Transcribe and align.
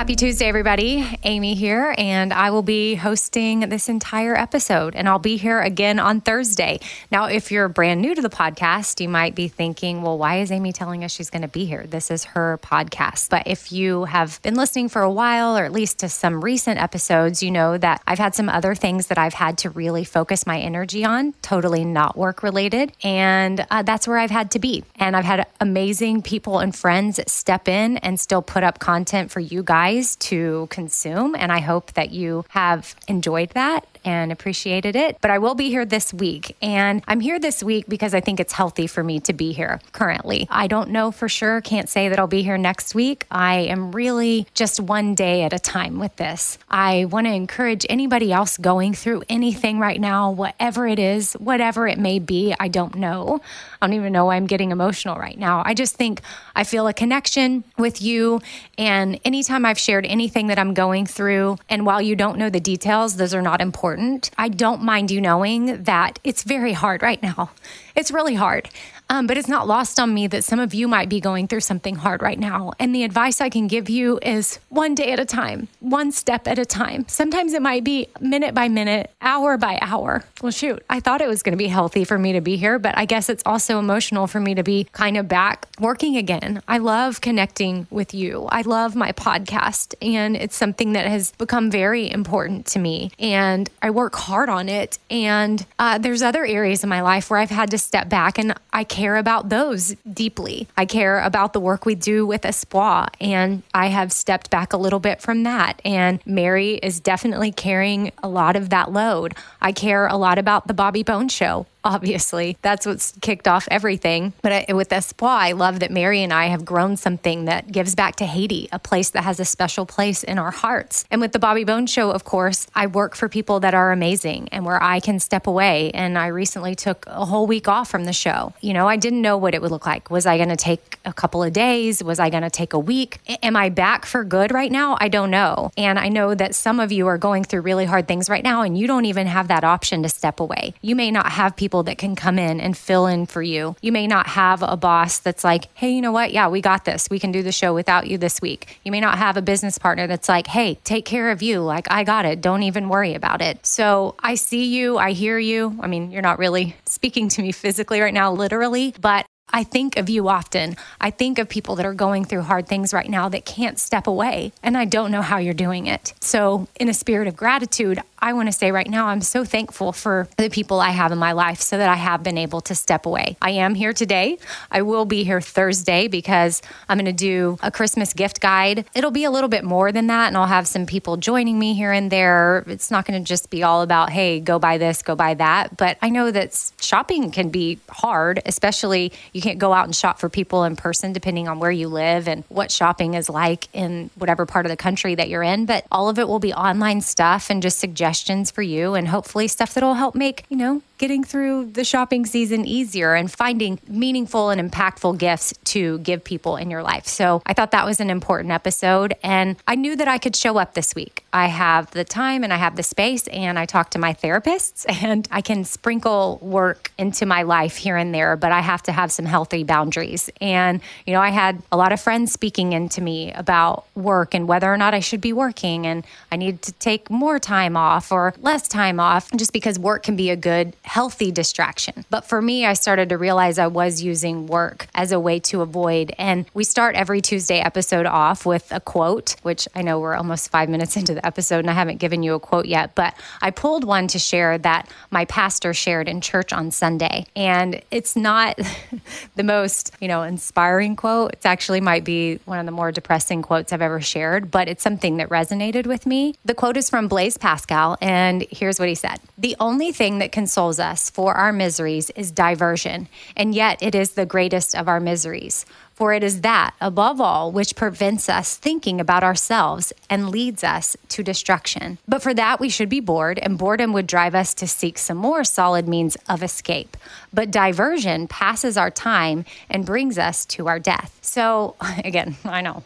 Happy 0.00 0.16
Tuesday, 0.16 0.48
everybody. 0.48 1.06
Amy 1.24 1.54
here, 1.54 1.94
and 1.98 2.32
I 2.32 2.52
will 2.52 2.62
be 2.62 2.94
hosting 2.94 3.60
this 3.68 3.90
entire 3.90 4.34
episode, 4.34 4.96
and 4.96 5.06
I'll 5.06 5.18
be 5.18 5.36
here 5.36 5.60
again 5.60 5.98
on 5.98 6.22
Thursday. 6.22 6.80
Now, 7.12 7.26
if 7.26 7.52
you're 7.52 7.68
brand 7.68 8.00
new 8.00 8.14
to 8.14 8.22
the 8.22 8.30
podcast, 8.30 9.02
you 9.02 9.10
might 9.10 9.34
be 9.34 9.46
thinking, 9.46 10.00
well, 10.00 10.16
why 10.16 10.38
is 10.38 10.50
Amy 10.50 10.72
telling 10.72 11.04
us 11.04 11.12
she's 11.12 11.28
going 11.28 11.42
to 11.42 11.48
be 11.48 11.66
here? 11.66 11.84
This 11.86 12.10
is 12.10 12.24
her 12.24 12.58
podcast. 12.62 13.28
But 13.28 13.46
if 13.46 13.72
you 13.72 14.04
have 14.04 14.40
been 14.40 14.54
listening 14.54 14.88
for 14.88 15.02
a 15.02 15.12
while, 15.12 15.58
or 15.58 15.66
at 15.66 15.72
least 15.72 15.98
to 15.98 16.08
some 16.08 16.42
recent 16.42 16.80
episodes, 16.80 17.42
you 17.42 17.50
know 17.50 17.76
that 17.76 18.00
I've 18.06 18.18
had 18.18 18.34
some 18.34 18.48
other 18.48 18.74
things 18.74 19.08
that 19.08 19.18
I've 19.18 19.34
had 19.34 19.58
to 19.58 19.68
really 19.68 20.04
focus 20.04 20.46
my 20.46 20.58
energy 20.58 21.04
on, 21.04 21.34
totally 21.42 21.84
not 21.84 22.16
work 22.16 22.42
related. 22.42 22.94
And 23.04 23.66
uh, 23.70 23.82
that's 23.82 24.08
where 24.08 24.16
I've 24.16 24.30
had 24.30 24.52
to 24.52 24.60
be. 24.60 24.82
And 24.96 25.14
I've 25.14 25.26
had 25.26 25.46
amazing 25.60 26.22
people 26.22 26.58
and 26.58 26.74
friends 26.74 27.20
step 27.30 27.68
in 27.68 27.98
and 27.98 28.18
still 28.18 28.40
put 28.40 28.62
up 28.62 28.78
content 28.78 29.30
for 29.30 29.40
you 29.40 29.62
guys 29.62 29.89
to 30.20 30.66
consume. 30.70 31.34
And 31.34 31.50
I 31.50 31.60
hope 31.60 31.92
that 31.94 32.10
you 32.10 32.44
have 32.48 32.94
enjoyed 33.08 33.50
that 33.50 33.86
and 34.04 34.32
appreciated 34.32 34.96
it. 34.96 35.18
But 35.20 35.30
I 35.30 35.38
will 35.38 35.54
be 35.54 35.68
here 35.68 35.84
this 35.84 36.12
week. 36.14 36.56
And 36.62 37.02
I'm 37.06 37.20
here 37.20 37.38
this 37.38 37.62
week 37.62 37.86
because 37.88 38.14
I 38.14 38.20
think 38.20 38.40
it's 38.40 38.52
healthy 38.52 38.86
for 38.86 39.04
me 39.04 39.20
to 39.20 39.32
be 39.32 39.52
here 39.52 39.80
currently. 39.92 40.46
I 40.50 40.66
don't 40.66 40.90
know 40.90 41.10
for 41.10 41.28
sure, 41.28 41.60
can't 41.60 41.88
say 41.88 42.08
that 42.08 42.18
I'll 42.18 42.26
be 42.26 42.42
here 42.42 42.58
next 42.58 42.94
week. 42.94 43.26
I 43.30 43.56
am 43.56 43.92
really 43.92 44.46
just 44.54 44.80
one 44.80 45.14
day 45.14 45.42
at 45.42 45.52
a 45.52 45.58
time 45.58 45.98
with 45.98 46.16
this. 46.16 46.58
I 46.70 47.06
want 47.06 47.26
to 47.26 47.32
encourage 47.32 47.84
anybody 47.88 48.32
else 48.32 48.56
going 48.56 48.94
through 48.94 49.24
anything 49.28 49.78
right 49.78 50.00
now, 50.00 50.30
whatever 50.30 50.86
it 50.86 50.98
is, 50.98 51.34
whatever 51.34 51.86
it 51.86 51.98
may 51.98 52.18
be. 52.18 52.54
I 52.58 52.68
don't 52.68 52.94
know. 52.94 53.40
I 53.80 53.86
don't 53.86 53.94
even 53.94 54.12
know 54.12 54.26
why 54.26 54.36
I'm 54.36 54.46
getting 54.46 54.70
emotional 54.70 55.16
right 55.16 55.38
now. 55.38 55.62
I 55.64 55.74
just 55.74 55.96
think 55.96 56.22
I 56.54 56.64
feel 56.64 56.86
a 56.86 56.94
connection 56.94 57.64
with 57.76 58.00
you. 58.00 58.40
And 58.78 59.20
anytime 59.24 59.66
I've 59.66 59.79
shared 59.80 60.06
anything 60.06 60.46
that 60.48 60.58
I'm 60.58 60.74
going 60.74 61.06
through, 61.06 61.56
and 61.68 61.84
while 61.86 62.00
you 62.00 62.14
don't 62.14 62.38
know 62.38 62.50
the 62.50 62.60
details, 62.60 63.16
those 63.16 63.34
are 63.34 63.42
not 63.42 63.60
important. 63.60 64.30
I 64.38 64.48
don't 64.48 64.82
mind 64.82 65.10
you 65.10 65.20
knowing 65.20 65.82
that 65.84 66.18
it's 66.22 66.42
very 66.42 66.72
hard 66.72 67.02
right 67.02 67.22
now. 67.22 67.50
It's 67.96 68.10
really 68.10 68.34
hard. 68.34 68.68
Um, 69.10 69.26
but 69.26 69.36
it's 69.36 69.48
not 69.48 69.66
lost 69.66 69.98
on 69.98 70.14
me 70.14 70.28
that 70.28 70.44
some 70.44 70.60
of 70.60 70.72
you 70.72 70.86
might 70.86 71.08
be 71.08 71.20
going 71.20 71.48
through 71.48 71.60
something 71.60 71.96
hard 71.96 72.22
right 72.22 72.38
now. 72.38 72.72
And 72.78 72.94
the 72.94 73.02
advice 73.02 73.40
I 73.40 73.48
can 73.48 73.66
give 73.66 73.90
you 73.90 74.20
is 74.22 74.60
one 74.68 74.94
day 74.94 75.10
at 75.10 75.18
a 75.18 75.24
time, 75.24 75.66
one 75.80 76.12
step 76.12 76.46
at 76.46 76.60
a 76.60 76.64
time. 76.64 77.04
Sometimes 77.08 77.52
it 77.52 77.60
might 77.60 77.82
be 77.82 78.06
minute 78.20 78.54
by 78.54 78.68
minute, 78.68 79.10
hour 79.20 79.58
by 79.58 79.80
hour. 79.82 80.24
Well, 80.40 80.52
shoot, 80.52 80.84
I 80.88 81.00
thought 81.00 81.20
it 81.20 81.28
was 81.28 81.42
going 81.42 81.52
to 81.52 81.58
be 81.58 81.66
healthy 81.66 82.04
for 82.04 82.18
me 82.18 82.34
to 82.34 82.40
be 82.40 82.56
here, 82.56 82.78
but 82.78 82.96
I 82.96 83.04
guess 83.04 83.28
it's 83.28 83.42
also 83.44 83.80
emotional 83.80 84.28
for 84.28 84.38
me 84.38 84.54
to 84.54 84.62
be 84.62 84.84
kind 84.92 85.16
of 85.16 85.26
back 85.26 85.66
working 85.80 86.16
again. 86.16 86.62
I 86.68 86.78
love 86.78 87.20
connecting 87.20 87.88
with 87.90 88.14
you. 88.14 88.46
I 88.50 88.62
love 88.62 88.94
my 88.94 89.10
podcast, 89.10 89.94
and 90.00 90.36
it's 90.36 90.54
something 90.54 90.92
that 90.92 91.08
has 91.08 91.32
become 91.32 91.68
very 91.68 92.08
important 92.08 92.66
to 92.66 92.78
me. 92.78 93.10
And 93.18 93.68
I 93.82 93.90
work 93.90 94.14
hard 94.14 94.48
on 94.48 94.68
it. 94.68 95.00
And 95.10 95.66
uh, 95.80 95.98
there's 95.98 96.22
other 96.22 96.44
areas 96.46 96.84
in 96.84 96.88
my 96.88 97.00
life 97.00 97.28
where 97.28 97.40
I've 97.40 97.50
had 97.50 97.72
to 97.72 97.78
step 97.78 98.08
back 98.08 98.38
and 98.38 98.54
I 98.72 98.84
care 99.00 99.16
about 99.16 99.48
those 99.48 99.94
deeply. 100.12 100.68
I 100.76 100.84
care 100.84 101.20
about 101.20 101.54
the 101.54 101.60
work 101.60 101.86
we 101.86 101.94
do 101.94 102.26
with 102.26 102.44
Espoir, 102.44 103.08
and 103.18 103.62
I 103.72 103.86
have 103.86 104.12
stepped 104.12 104.50
back 104.50 104.74
a 104.74 104.76
little 104.76 105.00
bit 105.00 105.22
from 105.22 105.44
that. 105.44 105.80
And 105.86 106.20
Mary 106.26 106.74
is 106.74 107.00
definitely 107.00 107.50
carrying 107.50 108.12
a 108.22 108.28
lot 108.28 108.56
of 108.56 108.68
that 108.70 108.92
load. 108.92 109.34
I 109.60 109.72
care 109.72 110.06
a 110.06 110.16
lot 110.16 110.36
about 110.36 110.66
the 110.66 110.74
Bobby 110.74 111.02
Bones 111.02 111.32
show 111.32 111.66
obviously. 111.84 112.56
That's 112.62 112.86
what's 112.86 113.12
kicked 113.20 113.48
off 113.48 113.68
everything. 113.70 114.32
But 114.42 114.68
I, 114.68 114.72
with 114.72 114.92
Espoir, 114.92 115.30
I 115.30 115.52
love 115.52 115.80
that 115.80 115.90
Mary 115.90 116.22
and 116.22 116.32
I 116.32 116.46
have 116.46 116.64
grown 116.64 116.96
something 116.96 117.46
that 117.46 117.72
gives 117.72 117.94
back 117.94 118.16
to 118.16 118.26
Haiti, 118.26 118.68
a 118.72 118.78
place 118.78 119.10
that 119.10 119.24
has 119.24 119.40
a 119.40 119.44
special 119.44 119.86
place 119.86 120.22
in 120.22 120.38
our 120.38 120.50
hearts. 120.50 121.04
And 121.10 121.20
with 121.20 121.32
the 121.32 121.38
Bobby 121.38 121.64
Bones 121.64 121.90
Show, 121.90 122.10
of 122.10 122.24
course, 122.24 122.66
I 122.74 122.86
work 122.86 123.14
for 123.14 123.28
people 123.28 123.60
that 123.60 123.74
are 123.74 123.92
amazing 123.92 124.48
and 124.52 124.64
where 124.64 124.82
I 124.82 125.00
can 125.00 125.18
step 125.20 125.46
away. 125.46 125.90
And 125.92 126.18
I 126.18 126.28
recently 126.28 126.74
took 126.74 127.06
a 127.06 127.24
whole 127.24 127.46
week 127.46 127.68
off 127.68 127.90
from 127.90 128.04
the 128.04 128.12
show. 128.12 128.52
You 128.60 128.72
know, 128.72 128.86
I 128.86 128.96
didn't 128.96 129.22
know 129.22 129.36
what 129.36 129.54
it 129.54 129.62
would 129.62 129.70
look 129.70 129.86
like. 129.86 130.10
Was 130.10 130.26
I 130.26 130.36
going 130.36 130.48
to 130.48 130.56
take 130.56 130.98
a 131.04 131.12
couple 131.12 131.42
of 131.42 131.52
days? 131.52 132.02
Was 132.02 132.18
I 132.18 132.30
going 132.30 132.42
to 132.42 132.50
take 132.50 132.72
a 132.72 132.78
week? 132.78 133.18
Am 133.42 133.56
I 133.56 133.68
back 133.68 134.04
for 134.04 134.24
good 134.24 134.52
right 134.52 134.70
now? 134.70 134.96
I 135.00 135.08
don't 135.08 135.30
know. 135.30 135.70
And 135.76 135.98
I 135.98 136.08
know 136.08 136.34
that 136.34 136.54
some 136.54 136.80
of 136.80 136.92
you 136.92 137.06
are 137.06 137.18
going 137.18 137.44
through 137.44 137.62
really 137.62 137.84
hard 137.84 138.06
things 138.06 138.28
right 138.28 138.44
now 138.44 138.62
and 138.62 138.76
you 138.76 138.86
don't 138.86 139.04
even 139.04 139.26
have 139.26 139.48
that 139.48 139.64
option 139.64 140.02
to 140.02 140.08
step 140.08 140.40
away. 140.40 140.74
You 140.82 140.94
may 140.96 141.10
not 141.10 141.32
have 141.32 141.56
people 141.56 141.69
people 141.70 141.84
that 141.84 141.98
can 141.98 142.16
come 142.16 142.36
in 142.36 142.60
and 142.60 142.76
fill 142.76 143.06
in 143.06 143.24
for 143.26 143.40
you. 143.40 143.76
You 143.80 143.92
may 143.92 144.08
not 144.08 144.26
have 144.26 144.60
a 144.60 144.76
boss 144.76 145.20
that's 145.20 145.44
like, 145.44 145.68
hey, 145.74 145.92
you 145.92 146.00
know 146.00 146.10
what? 146.10 146.32
Yeah, 146.32 146.48
we 146.48 146.60
got 146.60 146.84
this. 146.84 147.06
We 147.08 147.20
can 147.20 147.30
do 147.30 147.44
the 147.44 147.52
show 147.52 147.72
without 147.72 148.08
you 148.08 148.18
this 148.18 148.42
week. 148.42 148.80
You 148.82 148.90
may 148.90 148.98
not 148.98 149.18
have 149.18 149.36
a 149.36 149.42
business 149.42 149.78
partner 149.78 150.08
that's 150.08 150.28
like, 150.28 150.48
hey, 150.48 150.80
take 150.82 151.04
care 151.04 151.30
of 151.30 151.42
you. 151.42 151.60
Like, 151.60 151.86
I 151.88 152.02
got 152.02 152.24
it. 152.24 152.40
Don't 152.40 152.64
even 152.64 152.88
worry 152.88 153.14
about 153.14 153.40
it. 153.40 153.64
So 153.64 154.16
I 154.18 154.34
see 154.34 154.64
you. 154.64 154.98
I 154.98 155.12
hear 155.12 155.38
you. 155.38 155.78
I 155.80 155.86
mean, 155.86 156.10
you're 156.10 156.22
not 156.22 156.40
really 156.40 156.74
speaking 156.86 157.28
to 157.28 157.42
me 157.42 157.52
physically 157.52 158.00
right 158.00 158.12
now, 158.12 158.32
literally, 158.32 158.92
but 159.00 159.26
I 159.52 159.64
think 159.64 159.96
of 159.96 160.08
you 160.08 160.28
often. 160.28 160.76
I 161.00 161.10
think 161.10 161.38
of 161.38 161.48
people 161.48 161.76
that 161.76 161.86
are 161.86 161.94
going 161.94 162.24
through 162.24 162.42
hard 162.42 162.68
things 162.68 162.92
right 162.92 163.08
now 163.08 163.28
that 163.28 163.44
can't 163.44 163.78
step 163.78 164.06
away, 164.06 164.52
and 164.62 164.76
I 164.76 164.84
don't 164.84 165.10
know 165.10 165.22
how 165.22 165.38
you're 165.38 165.54
doing 165.54 165.86
it. 165.86 166.14
So, 166.20 166.68
in 166.78 166.88
a 166.88 166.94
spirit 166.94 167.28
of 167.28 167.36
gratitude, 167.36 168.00
I 168.22 168.34
want 168.34 168.48
to 168.48 168.52
say 168.52 168.70
right 168.70 168.88
now, 168.88 169.06
I'm 169.06 169.22
so 169.22 169.44
thankful 169.44 169.92
for 169.92 170.28
the 170.36 170.50
people 170.50 170.78
I 170.78 170.90
have 170.90 171.10
in 171.10 171.16
my 171.16 171.32
life 171.32 171.60
so 171.60 171.78
that 171.78 171.88
I 171.88 171.94
have 171.94 172.22
been 172.22 172.36
able 172.36 172.60
to 172.62 172.74
step 172.74 173.06
away. 173.06 173.38
I 173.40 173.52
am 173.52 173.74
here 173.74 173.94
today. 173.94 174.36
I 174.70 174.82
will 174.82 175.06
be 175.06 175.24
here 175.24 175.40
Thursday 175.40 176.06
because 176.06 176.60
I'm 176.88 176.98
going 176.98 177.06
to 177.06 177.12
do 177.12 177.56
a 177.62 177.70
Christmas 177.70 178.12
gift 178.12 178.40
guide. 178.40 178.84
It'll 178.94 179.10
be 179.10 179.24
a 179.24 179.30
little 179.30 179.48
bit 179.48 179.64
more 179.64 179.90
than 179.90 180.08
that, 180.08 180.28
and 180.28 180.36
I'll 180.36 180.46
have 180.46 180.68
some 180.68 180.84
people 180.84 181.16
joining 181.16 181.58
me 181.58 181.72
here 181.72 181.92
and 181.92 182.12
there. 182.12 182.62
It's 182.66 182.90
not 182.90 183.06
going 183.06 183.22
to 183.22 183.26
just 183.26 183.48
be 183.48 183.62
all 183.62 183.80
about, 183.80 184.10
hey, 184.10 184.38
go 184.38 184.58
buy 184.58 184.76
this, 184.76 185.00
go 185.02 185.14
buy 185.14 185.32
that. 185.34 185.78
But 185.78 185.96
I 186.02 186.10
know 186.10 186.30
that 186.30 186.72
shopping 186.80 187.30
can 187.30 187.48
be 187.48 187.78
hard, 187.88 188.42
especially 188.44 189.12
you 189.32 189.40
can't 189.40 189.58
go 189.58 189.72
out 189.72 189.86
and 189.86 189.96
shop 189.96 190.18
for 190.18 190.28
people 190.28 190.64
in 190.64 190.76
person 190.76 191.14
depending 191.14 191.48
on 191.48 191.58
where 191.58 191.70
you 191.70 191.88
live 191.88 192.28
and 192.28 192.44
what 192.48 192.70
shopping 192.70 193.14
is 193.14 193.30
like 193.30 193.68
in 193.72 194.10
whatever 194.16 194.44
part 194.44 194.66
of 194.66 194.70
the 194.70 194.76
country 194.76 195.14
that 195.14 195.30
you're 195.30 195.42
in. 195.42 195.64
But 195.64 195.86
all 195.90 196.10
of 196.10 196.18
it 196.18 196.28
will 196.28 196.38
be 196.38 196.52
online 196.52 197.00
stuff 197.00 197.48
and 197.48 197.62
just 197.62 197.78
suggestions 197.78 198.09
suggestions 198.10 198.50
for 198.50 198.62
you 198.62 198.94
and 198.94 199.08
hopefully 199.08 199.46
stuff 199.46 199.74
that'll 199.74 199.94
help 199.94 200.14
make, 200.14 200.44
you 200.48 200.56
know, 200.56 200.82
getting 201.00 201.24
through 201.24 201.64
the 201.64 201.82
shopping 201.82 202.26
season 202.26 202.66
easier 202.66 203.14
and 203.14 203.32
finding 203.32 203.80
meaningful 203.88 204.50
and 204.50 204.60
impactful 204.60 205.16
gifts 205.16 205.54
to 205.64 205.98
give 206.00 206.22
people 206.22 206.56
in 206.56 206.70
your 206.70 206.82
life. 206.82 207.06
So 207.06 207.40
I 207.46 207.54
thought 207.54 207.70
that 207.70 207.86
was 207.86 208.00
an 208.00 208.10
important 208.10 208.52
episode. 208.52 209.14
And 209.22 209.56
I 209.66 209.76
knew 209.76 209.96
that 209.96 210.08
I 210.08 210.18
could 210.18 210.36
show 210.36 210.58
up 210.58 210.74
this 210.74 210.94
week. 210.94 211.24
I 211.32 211.46
have 211.46 211.90
the 211.92 212.04
time 212.04 212.44
and 212.44 212.52
I 212.52 212.56
have 212.56 212.76
the 212.76 212.82
space, 212.82 213.26
and 213.28 213.58
I 213.58 213.64
talk 213.64 213.90
to 213.90 213.98
my 213.98 214.12
therapists, 214.12 214.84
and 215.02 215.26
I 215.30 215.40
can 215.40 215.64
sprinkle 215.64 216.38
work 216.42 216.92
into 216.98 217.24
my 217.24 217.42
life 217.42 217.76
here 217.76 217.96
and 217.96 218.14
there, 218.14 218.36
but 218.36 218.52
I 218.52 218.60
have 218.60 218.82
to 218.84 218.92
have 218.92 219.10
some 219.10 219.24
healthy 219.24 219.64
boundaries. 219.64 220.28
And, 220.40 220.82
you 221.06 221.14
know, 221.14 221.20
I 221.20 221.30
had 221.30 221.62
a 221.72 221.78
lot 221.78 221.92
of 221.92 222.00
friends 222.00 222.30
speaking 222.30 222.74
into 222.74 223.00
me 223.00 223.32
about 223.32 223.86
work 223.94 224.34
and 224.34 224.46
whether 224.46 224.70
or 224.70 224.76
not 224.76 224.92
I 224.92 225.00
should 225.00 225.22
be 225.22 225.32
working, 225.32 225.86
and 225.86 226.04
I 226.30 226.36
need 226.36 226.60
to 226.62 226.72
take 226.72 227.08
more 227.08 227.38
time 227.38 227.74
off 227.74 228.12
or 228.12 228.34
less 228.40 228.68
time 228.68 229.00
off 229.00 229.30
just 229.32 229.54
because 229.54 229.78
work 229.78 230.02
can 230.02 230.16
be 230.16 230.28
a 230.28 230.36
good 230.36 230.76
healthy 230.90 231.30
distraction. 231.30 232.04
But 232.10 232.24
for 232.24 232.42
me, 232.42 232.66
I 232.66 232.72
started 232.72 233.10
to 233.10 233.16
realize 233.16 233.60
I 233.60 233.68
was 233.68 234.02
using 234.02 234.48
work 234.48 234.88
as 234.92 235.12
a 235.12 235.20
way 235.20 235.38
to 235.38 235.60
avoid. 235.60 236.12
And 236.18 236.46
we 236.52 236.64
start 236.64 236.96
every 236.96 237.20
Tuesday 237.20 237.60
episode 237.60 238.06
off 238.06 238.44
with 238.44 238.72
a 238.72 238.80
quote, 238.80 239.36
which 239.42 239.68
I 239.72 239.82
know 239.82 240.00
we're 240.00 240.16
almost 240.16 240.50
five 240.50 240.68
minutes 240.68 240.96
into 240.96 241.14
the 241.14 241.24
episode 241.24 241.60
and 241.60 241.70
I 241.70 241.74
haven't 241.74 241.98
given 241.98 242.24
you 242.24 242.34
a 242.34 242.40
quote 242.40 242.66
yet, 242.66 242.96
but 242.96 243.14
I 243.40 243.52
pulled 243.52 243.84
one 243.84 244.08
to 244.08 244.18
share 244.18 244.58
that 244.58 244.90
my 245.12 245.26
pastor 245.26 245.72
shared 245.74 246.08
in 246.08 246.20
church 246.20 246.52
on 246.52 246.72
Sunday. 246.72 247.24
And 247.36 247.80
it's 247.92 248.16
not 248.16 248.58
the 249.36 249.44
most, 249.44 249.94
you 250.00 250.08
know, 250.08 250.22
inspiring 250.22 250.96
quote. 250.96 251.34
It 251.34 251.46
actually 251.46 251.80
might 251.80 252.02
be 252.02 252.40
one 252.46 252.58
of 252.58 252.66
the 252.66 252.72
more 252.72 252.90
depressing 252.90 253.42
quotes 253.42 253.72
I've 253.72 253.80
ever 253.80 254.00
shared, 254.00 254.50
but 254.50 254.66
it's 254.66 254.82
something 254.82 255.18
that 255.18 255.28
resonated 255.28 255.86
with 255.86 256.04
me. 256.04 256.34
The 256.44 256.54
quote 256.54 256.76
is 256.76 256.90
from 256.90 257.06
Blaise 257.06 257.38
Pascal, 257.38 257.96
and 258.00 258.44
here's 258.50 258.80
what 258.80 258.88
he 258.88 258.96
said 258.96 259.20
The 259.38 259.54
only 259.60 259.92
thing 259.92 260.18
that 260.18 260.32
consoles 260.32 260.79
us 260.80 261.10
for 261.10 261.34
our 261.34 261.52
miseries 261.52 262.10
is 262.10 262.32
diversion, 262.32 263.08
and 263.36 263.54
yet 263.54 263.78
it 263.80 263.94
is 263.94 264.12
the 264.12 264.26
greatest 264.26 264.74
of 264.74 264.88
our 264.88 264.98
miseries. 264.98 265.66
For 265.94 266.14
it 266.14 266.24
is 266.24 266.40
that, 266.40 266.74
above 266.80 267.20
all, 267.20 267.52
which 267.52 267.76
prevents 267.76 268.30
us 268.30 268.56
thinking 268.56 269.02
about 269.02 269.22
ourselves 269.22 269.92
and 270.08 270.30
leads 270.30 270.64
us 270.64 270.96
to 271.10 271.22
destruction. 271.22 271.98
But 272.08 272.22
for 272.22 272.32
that, 272.32 272.58
we 272.58 272.70
should 272.70 272.88
be 272.88 273.00
bored, 273.00 273.38
and 273.38 273.58
boredom 273.58 273.92
would 273.92 274.06
drive 274.06 274.34
us 274.34 274.54
to 274.54 274.66
seek 274.66 274.96
some 274.96 275.18
more 275.18 275.44
solid 275.44 275.86
means 275.86 276.16
of 276.26 276.42
escape. 276.42 276.96
But 277.32 277.50
diversion 277.50 278.28
passes 278.28 278.76
our 278.76 278.90
time 278.90 279.44
and 279.68 279.86
brings 279.86 280.18
us 280.18 280.44
to 280.46 280.68
our 280.68 280.78
death. 280.78 281.18
So, 281.22 281.76
again, 282.04 282.36
I 282.44 282.60
know, 282.60 282.82